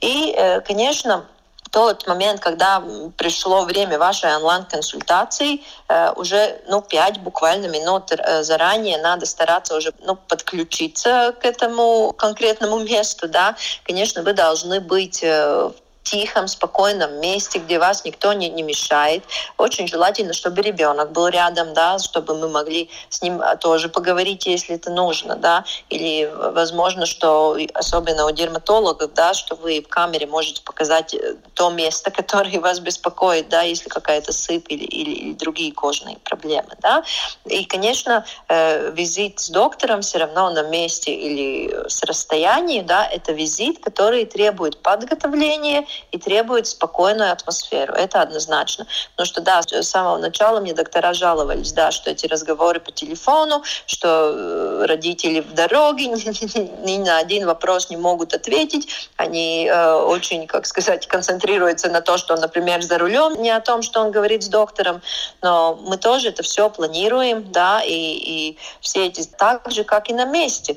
И, 0.00 0.35
э, 0.37 0.61
конечно, 0.61 1.24
тот 1.70 2.07
момент, 2.07 2.40
когда 2.40 2.83
пришло 3.16 3.62
время 3.62 3.98
вашей 3.98 4.35
онлайн-консультации, 4.37 5.62
э, 5.88 6.12
уже 6.16 6.61
ну, 6.68 6.83
5 6.83 7.20
буквально 7.20 7.66
минут 7.66 8.11
э, 8.12 8.42
заранее 8.42 8.98
надо 8.98 9.26
стараться 9.26 9.76
уже 9.76 9.92
ну, 10.05 10.16
подключиться 10.16 11.35
к 11.40 11.44
этому 11.44 12.12
конкретному 12.12 12.79
месту. 12.85 13.29
Да? 13.29 13.57
Конечно, 13.85 14.22
вы 14.22 14.33
должны 14.33 14.81
быть 14.81 15.22
в 15.22 15.74
тихом, 16.02 16.48
спокойном 16.48 17.20
месте, 17.20 17.58
где 17.58 17.78
вас 17.78 18.04
никто 18.04 18.32
не, 18.32 18.48
не 18.48 18.62
мешает. 18.62 19.22
Очень 19.58 19.86
желательно, 19.86 20.32
чтобы 20.32 20.62
ребенок 20.62 21.12
был 21.12 21.28
рядом, 21.28 21.74
да, 21.74 21.98
чтобы 21.98 22.36
мы 22.36 22.48
могли 22.48 22.90
с 23.08 23.22
ним 23.22 23.40
а, 23.42 23.56
тоже 23.56 23.88
поговорить, 23.88 24.46
если 24.46 24.76
это 24.76 24.90
нужно, 24.90 25.36
да, 25.36 25.64
или 25.88 26.30
возможно, 26.52 27.06
что 27.06 27.56
особенно 27.74 28.26
у 28.26 28.30
дерматологов, 28.30 29.12
да, 29.14 29.34
что 29.34 29.54
вы 29.56 29.80
в 29.80 29.88
камере 29.88 30.26
можете 30.26 30.62
показать 30.62 31.14
э, 31.14 31.36
то 31.54 31.70
место, 31.70 32.10
которое 32.20 32.58
вас 32.60 32.80
беспокоит, 32.80 33.48
да, 33.48 33.62
если 33.62 33.88
какая-то 33.88 34.32
сыпь 34.32 34.66
или, 34.68 34.84
или, 34.84 35.10
или 35.10 35.32
другие 35.34 35.72
кожные 35.72 36.16
проблемы, 36.18 36.76
да. 36.80 37.04
И, 37.44 37.64
конечно, 37.64 38.24
э, 38.48 38.90
визит 38.92 39.40
с 39.40 39.50
доктором 39.50 40.00
все 40.00 40.18
равно 40.18 40.50
на 40.50 40.62
месте 40.62 41.14
или 41.14 41.88
с 41.88 42.02
расстояния, 42.02 42.82
да, 42.82 43.06
это 43.06 43.32
визит, 43.32 43.80
который 43.84 44.24
требует 44.24 44.82
подготовления, 44.82 45.86
и 46.12 46.18
требует 46.18 46.66
спокойную 46.66 47.33
атмосферу. 47.33 47.94
Это 47.94 48.22
однозначно. 48.22 48.87
Потому 49.12 49.26
что, 49.26 49.40
да, 49.40 49.62
с 49.62 49.88
самого 49.88 50.18
начала 50.18 50.61
мне 50.61 50.74
доктора 50.74 51.14
жаловались, 51.14 51.72
да, 51.72 51.90
что 51.90 52.11
эти 52.11 52.26
разговоры 52.26 52.81
по 52.81 52.92
телефону, 52.92 53.62
что 53.87 54.09
э, 54.09 54.87
родители 54.87 55.40
в 55.40 55.55
дороге 55.55 56.07
ни, 56.09 56.98
на 56.98 57.18
один 57.18 57.46
вопрос 57.46 57.90
не 57.90 57.96
могут 57.96 58.35
ответить. 58.35 59.11
Они 59.16 59.66
э, 59.66 59.94
очень, 59.94 60.46
как 60.46 60.66
сказать, 60.66 61.07
концентрируются 61.07 61.88
на 61.90 62.00
то, 62.00 62.18
что 62.18 62.35
он, 62.35 62.40
например, 62.40 62.83
за 62.83 62.98
рулем, 62.98 63.40
не 63.42 63.50
о 63.50 63.61
том, 63.61 63.83
что 63.83 64.00
он 64.00 64.11
говорит 64.11 64.42
с 64.42 64.48
доктором. 64.48 65.03
Но 65.42 65.79
мы 65.83 65.96
тоже 65.96 66.29
это 66.29 66.42
все 66.42 66.70
планируем, 66.70 67.50
да, 67.53 67.83
и, 67.83 67.92
и 67.92 68.59
все 68.81 69.07
эти 69.07 69.22
так 69.24 69.70
же, 69.70 69.85
как 69.85 70.11
и 70.11 70.14
на 70.14 70.24
месте 70.24 70.76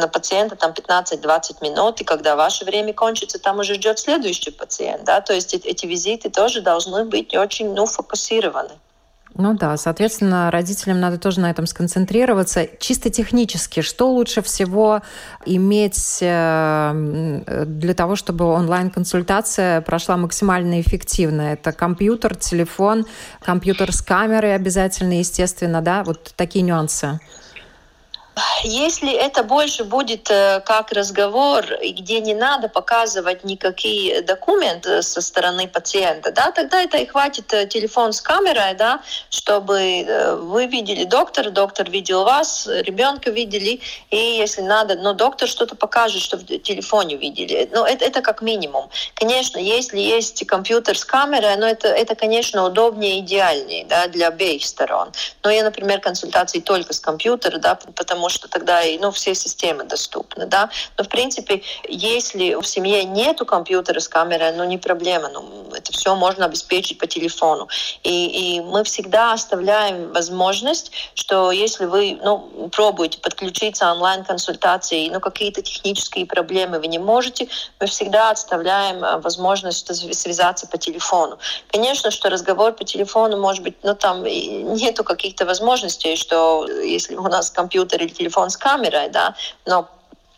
на 0.00 0.08
пациента 0.08 0.56
там 0.56 0.72
15-20 0.72 1.62
минут, 1.62 2.00
и 2.00 2.04
когда 2.04 2.36
ваше 2.36 2.64
время 2.64 2.92
кончится, 2.92 3.38
там 3.38 3.58
уже 3.58 3.74
ждет 3.74 3.98
следующий 3.98 4.50
пациент. 4.50 5.04
Да? 5.04 5.20
То 5.20 5.32
есть 5.32 5.54
эти 5.54 5.86
визиты 5.86 6.30
тоже 6.30 6.60
должны 6.60 7.04
быть 7.04 7.34
очень 7.34 7.74
ну, 7.74 7.86
фокусированы. 7.86 8.72
Ну 9.36 9.54
да, 9.54 9.76
соответственно, 9.76 10.48
родителям 10.52 11.00
надо 11.00 11.18
тоже 11.18 11.40
на 11.40 11.50
этом 11.50 11.66
сконцентрироваться. 11.66 12.68
Чисто 12.78 13.10
технически, 13.10 13.82
что 13.82 14.12
лучше 14.12 14.42
всего 14.42 15.02
иметь 15.44 16.18
э, 16.20 17.64
для 17.66 17.94
того, 17.94 18.14
чтобы 18.14 18.44
онлайн-консультация 18.44 19.80
прошла 19.80 20.16
максимально 20.16 20.80
эффективно? 20.80 21.52
Это 21.54 21.72
компьютер, 21.72 22.36
телефон, 22.36 23.06
компьютер 23.42 23.92
с 23.92 24.02
камерой 24.02 24.54
обязательно, 24.54 25.18
естественно, 25.18 25.82
да? 25.82 26.04
Вот 26.04 26.32
такие 26.36 26.62
нюансы. 26.62 27.18
Если 28.64 29.12
это 29.12 29.42
больше 29.42 29.84
будет 29.84 30.30
э, 30.30 30.60
как 30.64 30.90
разговор, 30.90 31.64
где 31.80 32.20
не 32.20 32.34
надо 32.34 32.68
показывать 32.68 33.44
никакие 33.44 34.22
документы 34.22 35.02
со 35.02 35.20
стороны 35.20 35.68
пациента, 35.68 36.32
да, 36.32 36.50
тогда 36.50 36.82
это 36.82 36.96
и 36.96 37.06
хватит 37.06 37.52
э, 37.52 37.66
телефон 37.66 38.12
с 38.12 38.20
камерой, 38.20 38.74
да, 38.74 39.02
чтобы 39.30 39.80
э, 39.80 40.34
вы 40.36 40.66
видели 40.66 41.04
доктора, 41.04 41.50
доктор 41.50 41.90
видел 41.90 42.24
вас, 42.24 42.66
ребенка 42.66 43.30
видели, 43.30 43.80
и 44.10 44.16
если 44.16 44.62
надо, 44.62 44.96
но 44.96 45.12
доктор 45.12 45.48
что-то 45.48 45.76
покажет, 45.76 46.20
что 46.20 46.36
в 46.36 46.44
телефоне 46.44 47.16
видели. 47.16 47.68
Но 47.72 47.86
это, 47.86 48.04
это 48.04 48.20
как 48.20 48.42
минимум. 48.42 48.90
Конечно, 49.14 49.58
если 49.58 49.98
есть 50.00 50.44
компьютер 50.46 50.98
с 50.98 51.04
камерой, 51.04 51.56
но 51.56 51.66
это, 51.66 51.88
это 51.88 52.14
конечно, 52.16 52.64
удобнее 52.64 53.20
идеальнее 53.20 53.84
да, 53.84 54.08
для 54.08 54.28
обеих 54.28 54.64
сторон. 54.64 55.12
Но 55.42 55.50
я, 55.50 55.62
например, 55.62 56.00
консультации 56.00 56.60
только 56.60 56.92
с 56.92 57.00
компьютера, 57.00 57.58
да, 57.58 57.74
потому 57.74 58.23
потому 58.24 58.38
что 58.38 58.48
тогда 58.48 58.82
и, 58.82 58.96
ну, 58.96 59.10
все 59.10 59.34
системы 59.34 59.84
доступны, 59.84 60.46
да. 60.46 60.70
Но, 60.96 61.04
в 61.04 61.08
принципе, 61.08 61.62
если 61.86 62.54
в 62.54 62.66
семье 62.66 63.04
нету 63.04 63.44
компьютера 63.44 64.00
с 64.00 64.08
камерой, 64.08 64.52
ну, 64.56 64.64
не 64.64 64.78
проблема, 64.78 65.28
ну, 65.28 65.44
это 65.74 65.92
все 65.92 66.14
можно 66.14 66.46
обеспечить 66.46 66.98
по 66.98 67.06
телефону. 67.06 67.68
И, 68.02 68.56
и 68.56 68.60
мы 68.62 68.82
всегда 68.84 69.34
оставляем 69.34 70.10
возможность, 70.12 70.90
что 71.14 71.50
если 71.50 71.84
вы, 71.84 72.18
ну, 72.22 72.70
пробуете 72.72 73.18
подключиться 73.18 73.92
онлайн-консультации, 73.92 75.10
ну, 75.10 75.20
какие-то 75.20 75.60
технические 75.60 76.24
проблемы 76.24 76.78
вы 76.78 76.86
не 76.86 76.98
можете, 76.98 77.48
мы 77.78 77.86
всегда 77.86 78.30
оставляем 78.30 79.04
э, 79.04 79.18
возможность 79.18 79.94
связаться 80.14 80.66
по 80.66 80.78
телефону. 80.78 81.38
Конечно, 81.70 82.10
что 82.10 82.30
разговор 82.30 82.72
по 82.72 82.84
телефону, 82.84 83.36
может 83.38 83.62
быть, 83.62 83.74
ну, 83.82 83.94
там 83.94 84.24
нету 84.24 85.04
каких-то 85.04 85.44
возможностей, 85.44 86.16
что 86.16 86.66
если 86.66 87.16
у 87.16 87.28
нас 87.28 87.50
компьютер 87.50 88.00
или 88.00 88.13
телефон 88.14 88.50
с 88.50 88.56
камерой, 88.56 89.08
да, 89.10 89.34
но 89.66 89.88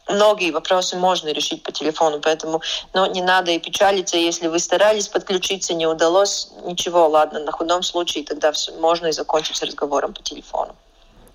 многие 0.09 0.51
вопросы 0.51 0.97
можно 0.97 1.29
решить 1.29 1.63
по 1.63 1.73
телефону, 1.73 2.21
поэтому 2.21 2.61
ну, 2.95 3.11
не 3.11 3.23
надо 3.23 3.51
и 3.51 3.59
печалиться, 3.59 4.17
если 4.17 4.49
вы 4.49 4.59
старались 4.59 5.09
подключиться, 5.09 5.75
не 5.75 5.87
удалось, 5.87 6.51
ничего, 6.65 7.09
ладно, 7.09 7.41
на 7.41 7.53
худом 7.53 7.83
случае 7.83 8.25
тогда 8.25 8.53
можно 8.81 9.07
и 9.07 9.13
закончить 9.13 9.57
с 9.57 9.63
разговором 9.63 10.13
по 10.15 10.23
телефону. 10.23 10.75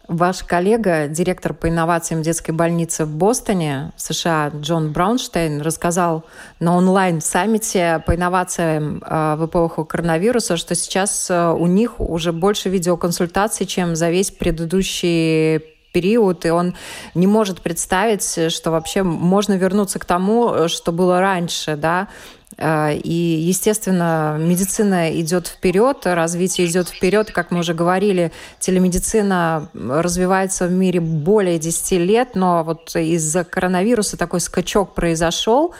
Ваш 0.08 0.44
коллега, 0.44 1.08
директор 1.08 1.54
по 1.54 1.70
инновациям 1.70 2.22
детской 2.22 2.52
больницы 2.52 3.06
в 3.06 3.16
Бостоне, 3.16 3.94
США, 3.96 4.52
Джон 4.54 4.92
Браунштейн, 4.92 5.62
рассказал 5.62 6.26
на 6.60 6.76
онлайн-саммите 6.76 8.04
по 8.06 8.14
инновациям 8.14 9.02
э, 9.06 9.36
в 9.38 9.46
эпоху 9.46 9.86
коронавируса, 9.86 10.58
что 10.58 10.76
сейчас 10.76 11.30
э, 11.30 11.52
у 11.52 11.66
них 11.66 12.02
уже 12.02 12.34
больше 12.34 12.68
видеоконсультаций, 12.68 13.66
чем 13.66 13.96
за 13.96 14.10
весь 14.10 14.32
предыдущий 14.32 15.71
период, 15.92 16.46
и 16.46 16.50
он 16.50 16.76
не 17.16 17.28
может 17.28 17.62
представить, 17.62 18.52
что 18.52 18.72
вообще 18.72 19.04
можно 19.04 19.54
вернуться 19.54 20.00
к 20.00 20.06
тому, 20.06 20.68
что 20.68 20.92
было 20.92 21.20
раньше, 21.20 21.76
да, 21.76 22.08
э, 22.58 22.96
и, 22.96 23.14
естественно, 23.14 24.38
медицина 24.40 25.20
идет 25.20 25.48
вперед, 25.48 26.02
развитие 26.04 26.68
идет 26.68 26.90
вперед. 26.90 27.32
Как 27.32 27.52
мы 27.52 27.60
уже 27.60 27.74
говорили, 27.74 28.32
телемедицина 28.60 29.70
развивается 29.74 30.68
в 30.68 30.72
мире 30.72 31.00
более 31.00 31.60
10 31.60 31.92
лет, 32.00 32.36
но 32.36 32.64
вот 32.64 32.96
из-за 32.96 33.44
коронавируса 33.44 34.18
такой 34.18 34.40
скачок 34.40 34.94
произошел, 34.94 35.74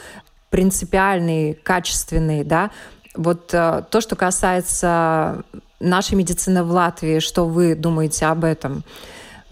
принципиальный, 0.50 1.54
качественный, 1.54 2.44
да. 2.44 2.70
Вот 3.14 3.52
э, 3.52 3.82
то, 3.90 4.00
что 4.00 4.16
касается 4.16 5.42
нашей 5.80 6.14
медицины 6.14 6.62
в 6.62 6.70
Латвии, 6.70 7.18
что 7.18 7.46
вы 7.46 7.74
думаете 7.74 8.26
об 8.26 8.44
этом? 8.44 8.84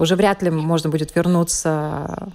Уже 0.00 0.16
вряд 0.16 0.42
ли 0.42 0.50
можно 0.50 0.90
будет 0.90 1.14
вернуться 1.14 2.30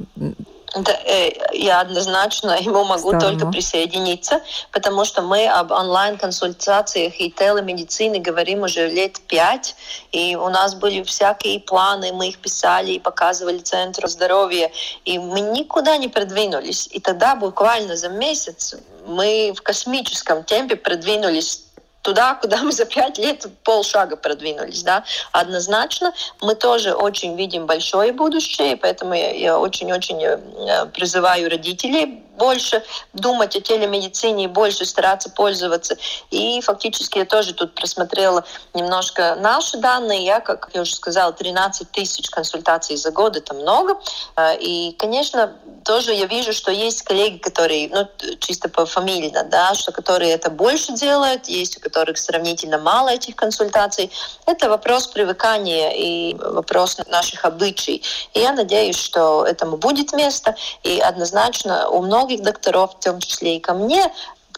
да, 0.76 0.92
э, 1.06 1.32
я 1.54 1.80
однозначно 1.80 2.58
ему 2.60 2.84
могу 2.84 3.10
Здорово. 3.10 3.22
только 3.22 3.46
присоединиться, 3.48 4.42
потому 4.72 5.06
что 5.06 5.22
мы 5.22 5.48
об 5.48 5.72
онлайн-консультациях 5.72 7.22
и 7.22 7.32
телемедицине 7.32 8.20
говорим 8.20 8.64
уже 8.64 8.90
лет 8.90 9.22
пять, 9.22 9.76
и 10.12 10.36
у 10.36 10.50
нас 10.50 10.76
были 10.76 11.04
всякие 11.04 11.62
планы, 11.62 12.12
мы 12.12 12.28
их 12.28 12.40
писали 12.40 12.92
и 12.92 13.00
показывали 13.00 13.60
Центру 13.60 14.10
здоровья, 14.10 14.70
и 15.06 15.18
мы 15.18 15.40
никуда 15.40 15.96
не 15.96 16.10
продвинулись. 16.10 16.90
И 16.92 17.00
тогда 17.00 17.36
буквально 17.36 17.96
за 17.96 18.10
месяц 18.10 18.76
мы 19.08 19.54
в 19.56 19.62
космическом 19.62 20.44
темпе 20.44 20.76
продвинулись 20.76 21.65
туда, 22.06 22.36
куда 22.36 22.62
мы 22.62 22.72
за 22.72 22.86
пять 22.86 23.18
лет 23.18 23.48
полшага 23.64 24.16
продвинулись. 24.16 24.84
Да? 24.84 25.04
Однозначно 25.32 26.14
мы 26.40 26.54
тоже 26.54 26.94
очень 26.94 27.36
видим 27.36 27.66
большое 27.66 28.14
будущее, 28.14 28.78
поэтому 28.78 29.16
я 29.16 29.58
очень-очень 29.58 30.24
э, 30.24 30.86
призываю 30.94 31.50
родителей 31.50 32.25
больше 32.38 32.84
думать 33.14 33.56
о 33.56 33.62
телемедицине 33.62 34.46
и 34.46 34.48
больше 34.48 34.86
стараться 34.86 35.30
пользоваться. 35.30 35.98
И 36.32 36.62
фактически 36.62 37.20
я 37.20 37.26
тоже 37.26 37.54
тут 37.54 37.74
просмотрела 37.76 38.44
немножко 38.74 39.36
наши 39.36 39.78
данные. 39.78 40.26
Я, 40.26 40.40
как 40.40 40.70
я 40.74 40.82
уже 40.82 40.96
сказала, 40.96 41.34
13 41.34 41.92
тысяч 41.92 42.30
консультаций 42.30 42.98
за 42.98 43.12
год, 43.12 43.38
это 43.38 43.54
много. 43.54 44.00
Э, 44.36 44.58
и, 44.58 44.94
конечно, 44.94 45.54
тоже 45.84 46.14
я 46.14 46.26
вижу, 46.26 46.52
что 46.54 46.72
есть 46.72 47.04
коллеги, 47.04 47.38
которые, 47.38 47.90
ну, 47.90 48.08
чисто 48.40 48.70
по 48.70 48.86
фамилии, 48.86 49.32
да, 49.50 49.74
что 49.76 49.92
которые 49.92 50.32
это 50.32 50.50
больше 50.50 50.94
делают, 50.94 51.48
есть 51.48 51.78
у 51.78 51.80
которых 51.80 52.18
сравнительно 52.18 52.78
мало 52.78 53.10
этих 53.10 53.36
консультаций. 53.36 54.12
Это 54.46 54.70
вопрос 54.70 55.08
привыкания 55.08 55.92
и 55.92 56.36
вопрос 56.36 56.98
наших 57.08 57.46
обычаев. 57.46 58.02
И 58.34 58.40
я 58.40 58.52
надеюсь, 58.52 58.98
что 58.98 59.46
этому 59.46 59.78
будет 59.78 60.14
место. 60.14 60.56
И 60.84 61.00
однозначно 61.00 61.90
у 61.90 62.02
многих 62.02 62.25
многих 62.26 62.44
докторов, 62.44 62.96
в 62.96 63.04
том 63.04 63.20
числе 63.20 63.58
и 63.58 63.60
ко 63.60 63.74
мне, 63.74 64.12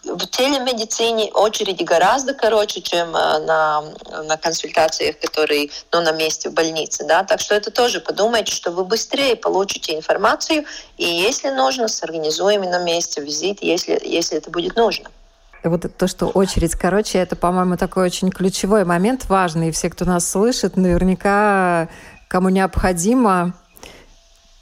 в 0.03 0.25
телемедицине 0.27 1.31
очереди 1.33 1.83
гораздо 1.83 2.33
короче, 2.33 2.81
чем 2.81 3.09
э, 3.09 3.39
на, 3.39 3.83
на 4.23 4.37
консультациях, 4.37 5.19
которые 5.19 5.69
ну, 5.91 6.01
на 6.01 6.13
месте 6.13 6.49
в 6.49 6.53
больнице. 6.53 7.03
Да? 7.05 7.23
Так 7.23 7.41
что 7.41 7.55
это 7.55 7.71
тоже 7.71 7.99
подумайте, 7.99 8.53
что 8.53 8.71
вы 8.71 8.85
быстрее 8.85 9.35
получите 9.35 9.97
информацию, 9.97 10.63
и 10.97 11.05
если 11.05 11.49
нужно, 11.49 11.89
сорганизуем 11.89 12.61
на 12.61 12.79
месте 12.83 13.21
визит, 13.21 13.61
если, 13.61 13.99
если 14.01 14.37
это 14.37 14.49
будет 14.49 14.77
нужно. 14.77 15.09
Вот 15.63 15.81
то, 15.97 16.07
что 16.07 16.27
очередь 16.27 16.75
короче, 16.75 17.17
это, 17.17 17.35
по-моему, 17.35 17.75
такой 17.75 18.05
очень 18.05 18.29
ключевой 18.29 18.85
момент, 18.85 19.25
важный. 19.25 19.69
И 19.69 19.71
все, 19.71 19.89
кто 19.89 20.05
нас 20.05 20.29
слышит, 20.29 20.77
наверняка 20.77 21.89
кому 22.29 22.49
необходимо 22.49 23.53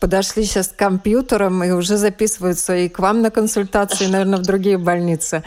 подошли 0.05 0.45
сейчас 0.45 0.67
к 0.67 0.75
компьютерам 0.75 1.63
и 1.63 1.71
уже 1.71 1.97
записываются 1.97 2.75
и 2.75 2.89
к 2.89 2.99
вам 2.99 3.23
на 3.23 3.31
консультации, 3.31 4.05
наверное, 4.05 4.37
в 4.37 4.43
другие 4.43 4.77
больницы. 4.77 5.41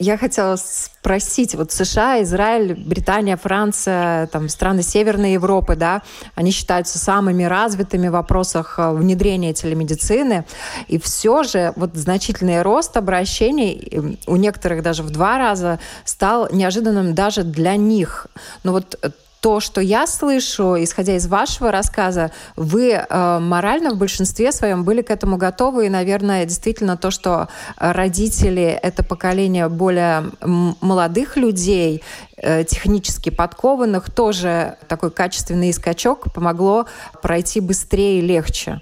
Я 0.00 0.18
хотела 0.18 0.56
спросить, 0.56 1.54
вот 1.54 1.70
США, 1.70 2.20
Израиль, 2.24 2.74
Британия, 2.74 3.36
Франция, 3.36 4.26
там, 4.26 4.48
страны 4.48 4.82
Северной 4.82 5.34
Европы, 5.34 5.76
да, 5.76 6.02
они 6.34 6.50
считаются 6.50 6.98
самыми 6.98 7.44
развитыми 7.44 8.08
в 8.08 8.12
вопросах 8.12 8.78
э, 8.78 8.92
внедрения 8.92 9.52
телемедицины, 9.52 10.44
и 10.88 10.98
все 10.98 11.44
же 11.44 11.72
вот 11.76 11.94
значительный 11.94 12.62
рост 12.62 12.96
обращений, 12.96 14.18
у 14.26 14.34
некоторых 14.34 14.82
даже 14.82 15.04
в 15.04 15.10
два 15.10 15.38
раза, 15.38 15.78
стал 16.04 16.48
неожиданным 16.50 17.14
даже 17.14 17.44
для 17.44 17.76
них. 17.76 18.26
Но 18.64 18.72
вот 18.72 18.98
то, 19.44 19.60
что 19.60 19.82
я 19.82 20.06
слышу, 20.06 20.82
исходя 20.82 21.16
из 21.16 21.26
вашего 21.26 21.70
рассказа, 21.70 22.30
вы 22.56 22.92
э, 22.92 23.38
морально 23.40 23.90
в 23.90 23.98
большинстве 23.98 24.52
своем 24.52 24.84
были 24.84 25.02
к 25.02 25.10
этому 25.10 25.36
готовы, 25.36 25.84
и, 25.84 25.90
наверное, 25.90 26.46
действительно 26.46 26.96
то, 26.96 27.10
что 27.10 27.48
родители— 27.76 28.62
это 28.82 29.04
поколение 29.04 29.68
более 29.68 30.30
молодых 30.40 31.36
людей, 31.36 32.02
э, 32.38 32.64
технически 32.64 33.28
подкованных, 33.28 34.10
тоже 34.10 34.78
такой 34.88 35.10
качественный 35.10 35.74
скачок 35.74 36.32
помогло 36.32 36.86
пройти 37.20 37.60
быстрее 37.60 38.20
и 38.20 38.22
легче. 38.22 38.80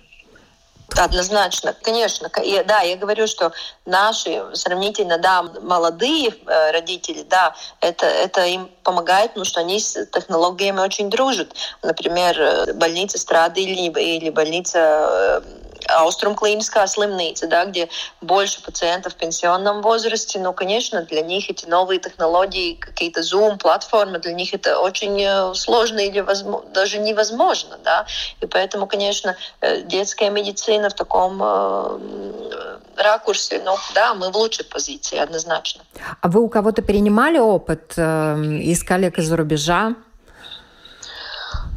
Однозначно, 0.99 1.75
конечно. 1.83 2.31
И, 2.43 2.63
да, 2.65 2.81
я 2.81 2.97
говорю, 2.97 3.27
что 3.27 3.53
наши 3.87 4.43
сравнительно, 4.55 5.19
да, 5.19 5.43
молодые 5.43 6.29
э, 6.29 6.71
родители, 6.73 7.23
да, 7.23 7.55
это, 7.81 8.07
это 8.07 8.45
им 8.45 8.71
помогает, 8.83 9.31
потому 9.31 9.45
что 9.45 9.61
они 9.61 9.81
с 9.81 10.07
технологиями 10.07 10.81
очень 10.81 11.09
дружат. 11.09 11.55
Например, 11.83 12.39
э, 12.39 12.73
больница 12.75 13.19
Страды 13.19 13.63
или, 13.63 13.91
или 14.01 14.31
больница 14.31 14.79
э, 14.79 15.62
Ауструм 15.93 16.35
клиническая 16.35 16.87
слимница, 16.87 17.47
да, 17.47 17.65
где 17.65 17.89
больше 18.21 18.63
пациентов 18.63 19.15
в 19.15 19.17
пенсионном 19.17 19.83
возрасте, 19.83 20.39
но, 20.39 20.53
конечно, 20.53 21.03
для 21.03 21.23
них 21.23 21.51
эти 21.51 21.67
новые 21.67 22.01
технологии, 22.01 22.75
какие-то 22.75 23.21
Zoom, 23.21 23.59
платформы, 23.59 24.19
для 24.19 24.33
них 24.33 24.55
это 24.55 24.79
очень 24.79 25.21
э, 25.21 25.55
сложно 25.55 26.01
или 26.01 26.21
возможно, 26.21 26.69
даже 26.71 26.99
невозможно, 26.99 27.79
да, 27.85 28.07
и 28.41 28.47
поэтому, 28.47 28.87
конечно, 28.87 29.37
э, 29.61 29.83
детская 29.83 30.31
медицина 30.31 30.91
в 30.91 30.95
таком 30.95 31.41
э, 31.43 32.79
ракурсе, 32.97 33.61
ну, 33.65 33.77
да, 33.95 34.15
мы 34.15 34.31
в 34.31 34.37
лучшей 34.37 34.65
позиции, 34.65 35.19
однозначно. 35.19 35.83
А 36.21 36.29
вы 36.29 36.41
у 36.41 36.49
кого-то 36.49 36.83
перенимали 36.83 37.39
опыт 37.39 37.95
э, 37.97 38.37
из 38.63 38.83
коллег 38.83 39.19
из-за 39.19 39.37
рубежа? 39.37 39.95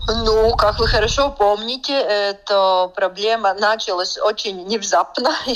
Ну, 0.08 0.56
как 0.56 0.80
вы 0.80 0.88
хорошо 0.88 1.32
помните, 1.32 1.94
эта 1.94 2.92
проблема 2.96 3.54
началась 3.54 4.18
очень 4.18 4.64
внезапно 4.64 5.32
и 5.48 5.56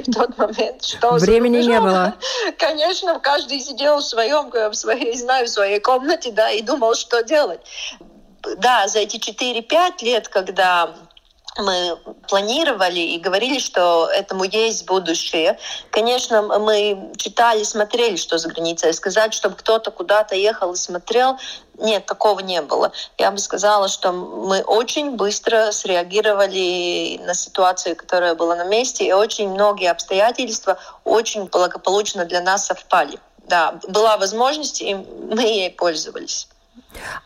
в 0.00 0.12
тот 0.12 0.36
момент, 0.36 0.84
что 0.84 1.12
времени 1.12 1.58
не 1.58 1.80
было. 1.80 2.14
Конечно, 2.58 3.20
каждый 3.20 3.60
сидел 3.60 3.98
в 3.98 4.02
своем, 4.04 4.50
в 4.50 4.74
своей, 4.74 5.16
знаю, 5.16 5.46
в 5.46 5.50
своей 5.50 5.78
комнате, 5.78 6.32
да, 6.32 6.50
и 6.50 6.60
думал, 6.60 6.94
что 6.94 7.22
делать. 7.22 7.60
Да, 8.58 8.88
за 8.88 9.00
эти 9.00 9.16
4-5 9.16 10.04
лет, 10.04 10.28
когда 10.28 10.90
мы 11.58 11.98
планировали 12.28 13.00
и 13.00 13.18
говорили, 13.18 13.58
что 13.58 14.08
этому 14.08 14.44
есть 14.44 14.86
будущее. 14.86 15.58
Конечно, 15.90 16.42
мы 16.42 17.12
читали, 17.16 17.62
смотрели, 17.62 18.16
что 18.16 18.38
за 18.38 18.48
границей. 18.48 18.92
Сказать, 18.92 19.34
чтобы 19.34 19.56
кто-то 19.56 19.90
куда-то 19.90 20.34
ехал 20.34 20.72
и 20.72 20.76
смотрел, 20.76 21.38
нет, 21.78 22.06
такого 22.06 22.40
не 22.40 22.62
было. 22.62 22.92
Я 23.18 23.30
бы 23.30 23.38
сказала, 23.38 23.88
что 23.88 24.12
мы 24.12 24.62
очень 24.62 25.12
быстро 25.12 25.70
среагировали 25.72 27.20
на 27.24 27.34
ситуацию, 27.34 27.96
которая 27.96 28.34
была 28.34 28.56
на 28.56 28.64
месте, 28.64 29.04
и 29.04 29.12
очень 29.12 29.50
многие 29.50 29.90
обстоятельства 29.90 30.78
очень 31.04 31.44
благополучно 31.46 32.24
для 32.24 32.40
нас 32.40 32.66
совпали. 32.66 33.18
Да, 33.46 33.78
была 33.88 34.16
возможность, 34.16 34.80
и 34.80 34.94
мы 34.94 35.42
ей 35.42 35.70
пользовались. 35.70 36.48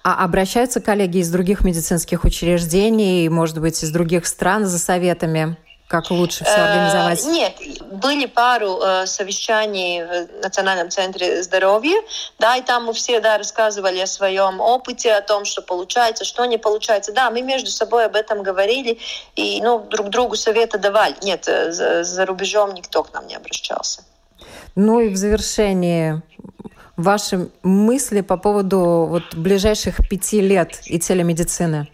А 0.02 0.24
обращаются 0.24 0.80
коллеги 0.80 1.18
из 1.18 1.30
других 1.30 1.62
медицинских 1.62 2.24
учреждений, 2.24 3.28
может 3.28 3.60
быть, 3.60 3.82
из 3.82 3.90
других 3.90 4.26
стран 4.26 4.66
за 4.66 4.78
советами? 4.78 5.56
Как 5.88 6.10
лучше 6.10 6.44
все 6.44 6.54
организовать? 6.54 7.24
Э, 7.24 7.30
нет, 7.30 7.54
были 7.92 8.26
пару 8.26 8.78
э, 8.78 9.06
совещаний 9.06 10.02
в 10.04 10.42
Национальном 10.42 10.90
центре 10.90 11.42
здоровья, 11.42 11.98
да, 12.38 12.56
и 12.56 12.62
там 12.62 12.84
мы 12.84 12.92
все, 12.92 13.20
да, 13.20 13.38
рассказывали 13.38 13.98
о 14.00 14.06
своем 14.06 14.60
опыте, 14.60 15.14
о 15.14 15.22
том, 15.22 15.46
что 15.46 15.62
получается, 15.62 16.26
что 16.26 16.44
не 16.44 16.58
получается. 16.58 17.12
Да, 17.12 17.30
мы 17.30 17.40
между 17.40 17.70
собой 17.70 18.04
об 18.04 18.16
этом 18.16 18.42
говорили 18.42 18.98
и, 19.34 19.62
ну, 19.62 19.78
друг 19.78 20.10
другу 20.10 20.36
советы 20.36 20.76
давали. 20.76 21.16
Нет, 21.22 21.48
э, 21.48 21.72
за, 21.72 22.04
за 22.04 22.26
рубежом 22.26 22.74
никто 22.74 23.02
к 23.02 23.14
нам 23.14 23.26
не 23.26 23.36
обращался. 23.36 24.02
Ну 24.74 25.00
и 25.00 25.08
в 25.08 25.16
завершении 25.16 26.20
ваши 26.98 27.48
мысли 27.62 28.20
по 28.20 28.36
поводу 28.36 29.06
вот 29.08 29.34
ближайших 29.34 30.06
пяти 30.08 30.42
лет 30.42 30.80
и 30.84 30.98
телемедицины? 30.98 31.88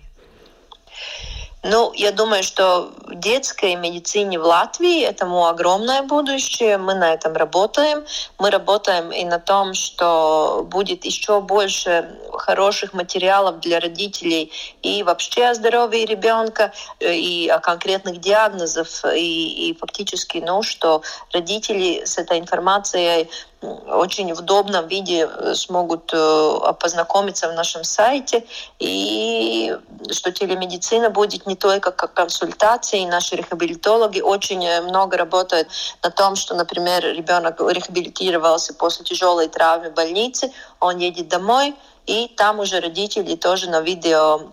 Ну, 1.66 1.92
я 1.94 2.12
думаю, 2.12 2.42
что 2.42 2.92
в 3.06 3.14
детской 3.14 3.74
медицине 3.74 4.38
в 4.38 4.42
Латвии 4.42 5.02
этому 5.02 5.46
огромное 5.46 6.02
будущее. 6.02 6.76
Мы 6.76 6.94
на 6.94 7.14
этом 7.14 7.32
работаем. 7.32 8.04
Мы 8.38 8.50
работаем 8.50 9.10
и 9.10 9.24
на 9.24 9.38
том, 9.38 9.72
что 9.72 10.66
будет 10.70 11.06
еще 11.06 11.40
больше 11.40 12.18
хороших 12.34 12.92
материалов 12.92 13.60
для 13.60 13.80
родителей 13.80 14.52
и 14.82 15.02
вообще 15.02 15.46
о 15.46 15.54
здоровье 15.54 16.04
ребенка, 16.04 16.74
и 17.00 17.48
о 17.50 17.60
конкретных 17.60 18.20
диагнозах, 18.20 18.86
и, 19.16 19.70
и 19.70 19.74
фактически, 19.74 20.44
ну, 20.46 20.62
что 20.62 21.00
родители 21.32 22.04
с 22.04 22.18
этой 22.18 22.40
информацией 22.40 23.30
очень 23.64 24.32
в 24.34 24.40
удобном 24.40 24.86
виде 24.88 25.28
э, 25.28 25.54
смогут 25.54 26.10
э, 26.12 26.72
познакомиться 26.80 27.48
в 27.48 27.54
нашем 27.54 27.84
сайте, 27.84 28.44
и 28.78 29.76
что 30.10 30.32
телемедицина 30.32 31.10
будет 31.10 31.46
не 31.46 31.56
только 31.56 31.90
как 31.90 32.14
консультация, 32.14 33.00
и 33.00 33.06
наши 33.06 33.36
рехабилитологи 33.36 34.20
очень 34.20 34.64
э, 34.64 34.80
много 34.80 35.16
работают 35.16 35.68
на 36.02 36.10
том, 36.10 36.36
что, 36.36 36.54
например, 36.54 37.04
ребенок 37.04 37.60
рехабилитировался 37.60 38.74
после 38.74 39.04
тяжелой 39.04 39.48
травмы 39.48 39.90
в 39.90 39.94
больнице, 39.94 40.52
он 40.80 40.98
едет 40.98 41.28
домой, 41.28 41.74
и 42.06 42.28
там 42.36 42.60
уже 42.60 42.80
родители 42.80 43.36
тоже 43.36 43.70
на 43.70 43.80
видео 43.80 44.52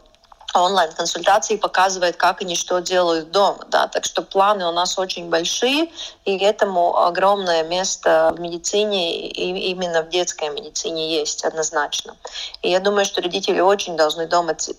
онлайн-консультации 0.59 1.55
показывает, 1.55 2.15
как 2.15 2.41
они 2.41 2.55
что 2.55 2.79
делают 2.79 3.31
дома. 3.31 3.65
Да? 3.69 3.87
Так 3.87 4.05
что 4.05 4.21
планы 4.21 4.67
у 4.67 4.71
нас 4.71 4.97
очень 4.97 5.29
большие, 5.29 5.91
и 6.25 6.37
этому 6.37 6.97
огромное 6.97 7.63
место 7.63 8.33
в 8.35 8.39
медицине, 8.39 9.27
и 9.27 9.69
именно 9.71 10.03
в 10.03 10.09
детской 10.09 10.49
медицине 10.49 11.19
есть 11.19 11.43
однозначно. 11.45 12.15
И 12.61 12.69
я 12.69 12.79
думаю, 12.79 13.05
что 13.05 13.21
родители 13.21 13.59
очень 13.59 13.95
должны 13.95 14.27
думать 14.27 14.69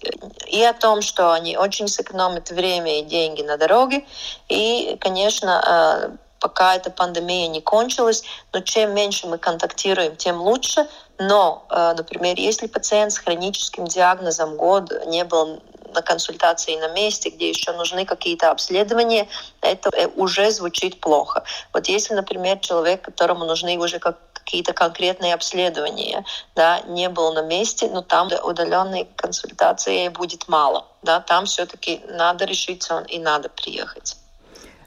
и 0.46 0.62
о 0.62 0.72
том, 0.72 1.02
что 1.02 1.32
они 1.32 1.56
очень 1.56 1.88
сэкономят 1.88 2.50
время 2.50 3.00
и 3.00 3.02
деньги 3.02 3.42
на 3.42 3.56
дороге, 3.56 4.04
и, 4.48 4.96
конечно, 5.00 6.10
э, 6.10 6.16
пока 6.42 6.74
эта 6.74 6.90
пандемия 6.90 7.46
не 7.46 7.60
кончилась, 7.60 8.24
но 8.52 8.60
чем 8.60 8.92
меньше 8.94 9.28
мы 9.28 9.38
контактируем, 9.38 10.16
тем 10.16 10.42
лучше. 10.42 10.88
Но, 11.18 11.66
э, 11.70 11.94
например, 11.96 12.36
если 12.38 12.66
пациент 12.66 13.12
с 13.12 13.18
хроническим 13.18 13.86
диагнозом 13.86 14.56
год 14.56 14.92
не 15.06 15.24
был 15.24 15.62
на 15.94 16.02
консультации 16.02 16.76
на 16.76 16.88
месте, 16.88 17.30
где 17.30 17.50
еще 17.50 17.72
нужны 17.72 18.04
какие-то 18.04 18.50
обследования, 18.50 19.28
это 19.60 19.90
э, 19.92 20.08
уже 20.16 20.50
звучит 20.50 21.00
плохо. 21.00 21.44
Вот 21.72 21.88
если, 21.88 22.14
например, 22.14 22.58
человек, 22.58 23.02
которому 23.02 23.44
нужны 23.44 23.76
уже 23.78 23.98
как 23.98 24.18
какие-то 24.32 24.72
конкретные 24.72 25.34
обследования, 25.34 26.24
да, 26.56 26.80
не 26.80 27.08
был 27.08 27.32
на 27.32 27.42
месте, 27.42 27.88
но 27.88 28.02
там 28.02 28.28
удаленной 28.42 29.08
консультации 29.16 30.08
будет 30.08 30.48
мало. 30.48 30.84
Да, 31.02 31.20
там 31.20 31.46
все-таки 31.46 32.00
надо 32.08 32.44
решиться 32.44 33.04
и 33.08 33.18
надо 33.18 33.48
приехать. 33.48 34.16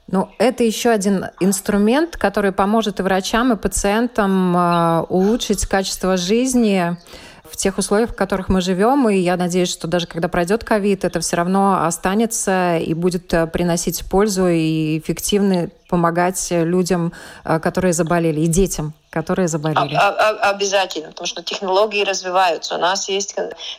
Ну, 0.08 0.30
это 0.38 0.64
еще 0.64 0.92
один 0.92 1.26
инструмент, 1.40 2.16
который 2.16 2.52
поможет 2.52 3.00
и 3.00 3.04
врачам, 3.04 3.54
и 3.54 3.56
пациентам 3.56 4.56
э, 4.56 5.06
улучшить 5.10 5.66
качество 5.66 6.16
жизни 6.16 6.96
в 7.44 7.58
тех 7.58 7.78
условиях, 7.80 8.12
в 8.12 8.16
которых 8.16 8.50
мы 8.50 8.62
живем. 8.62 9.10
И 9.10 9.18
я 9.18 9.36
надеюсь, 9.36 9.70
что 9.70 9.88
даже 9.88 10.06
когда 10.06 10.28
пройдет 10.28 10.64
ковид, 10.64 11.06
это 11.06 11.20
все 11.22 11.38
равно 11.38 11.86
останется 11.86 12.78
и 12.78 12.94
будет 12.94 13.34
э, 13.34 13.48
приносить 13.48 14.06
пользу 14.06 14.48
и 14.48 15.00
эффективно 15.00 15.70
помогать 15.90 16.48
людям, 16.52 17.12
э, 17.44 17.60
которые 17.60 17.94
заболели, 17.94 18.42
и 18.42 18.48
детям, 18.48 18.94
которые 19.16 19.48
заболели? 19.48 19.96
А, 19.96 20.10
а, 20.10 20.50
обязательно, 20.50 21.08
потому 21.08 21.26
что 21.26 21.42
технологии 21.42 22.04
развиваются. 22.04 22.76
У 22.76 22.78
нас 22.78 23.08
есть 23.08 23.34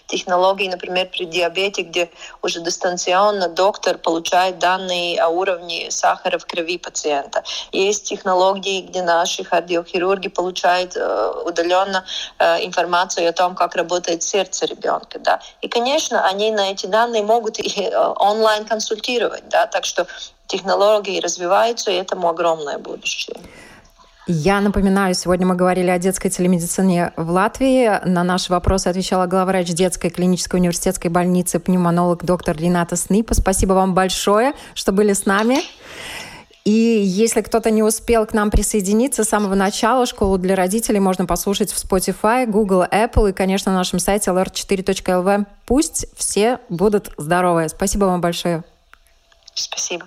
технологии, 0.07 0.68
например, 0.68 1.09
при 1.12 1.27
диабете, 1.27 1.83
где 1.83 2.09
уже 2.42 2.61
дистанционно 2.61 3.49
доктор 3.49 3.99
получает 3.99 4.59
данные 4.59 5.20
о 5.20 5.29
уровне 5.29 5.90
сахара 5.90 6.38
в 6.38 6.46
крови 6.46 6.79
пациента. 6.79 7.44
Есть 7.70 8.09
технологии, 8.09 8.81
где 8.81 9.03
наши 9.03 9.44
кардиохирурги 9.44 10.29
получают 10.29 10.96
э, 10.96 11.33
удаленно 11.44 12.07
э, 12.38 12.64
информацию 12.64 13.29
о 13.29 13.33
том, 13.33 13.55
как 13.55 13.77
работает 13.77 14.22
сердце 14.22 14.64
ребенка. 14.64 15.18
Да? 15.18 15.40
И, 15.61 15.68
конечно, 15.68 16.25
они 16.25 16.51
на 16.51 16.70
эти 16.70 16.87
данные 16.87 17.22
могут 17.22 17.59
и 17.59 17.83
э, 17.83 18.14
онлайн 18.16 18.64
консультировать. 18.64 19.46
Да? 19.51 19.66
Так 19.66 19.85
что 19.85 20.07
технологии 20.46 21.20
развиваются, 21.20 21.90
и 21.90 21.94
этому 21.94 22.31
огромное 22.31 22.79
будущее. 22.79 23.37
Я 24.28 24.60
напоминаю, 24.60 25.14
сегодня 25.14 25.46
мы 25.46 25.54
говорили 25.54 25.88
о 25.88 25.98
детской 26.00 26.30
телемедицине 26.30 27.12
в 27.16 27.30
Латвии. 27.30 28.04
На 28.04 28.24
наши 28.24 28.50
вопросы 28.50 28.88
отвечала 28.88 29.26
главврач 29.26 29.68
детской 29.68 30.10
клинической 30.10 30.58
университетской 30.58 31.12
больницы, 31.12 31.60
пневмонолог 31.60 32.24
доктор 32.24 32.56
Рената 32.56 32.96
Снипа. 32.96 33.34
Спасибо 33.34 33.74
вам 33.74 33.94
большое, 33.94 34.54
что 34.74 34.90
были 34.90 35.12
с 35.12 35.26
нами. 35.26 35.58
И 36.64 36.72
если 36.72 37.40
кто-то 37.42 37.70
не 37.70 37.84
успел 37.84 38.26
к 38.26 38.32
нам 38.32 38.50
присоединиться 38.50 39.22
с 39.22 39.28
самого 39.28 39.54
начала, 39.54 40.04
школу 40.06 40.38
для 40.38 40.56
родителей 40.56 40.98
можно 40.98 41.24
послушать 41.24 41.70
в 41.70 41.76
Spotify, 41.76 42.46
Google, 42.46 42.82
Apple 42.82 43.30
и, 43.30 43.32
конечно, 43.32 43.70
на 43.70 43.78
нашем 43.78 44.00
сайте 44.00 44.32
lr4.lv. 44.32 45.46
Пусть 45.66 46.06
все 46.16 46.58
будут 46.68 47.12
здоровы. 47.16 47.68
Спасибо 47.68 48.06
вам 48.06 48.20
большое. 48.20 48.64
Спасибо. 49.54 50.06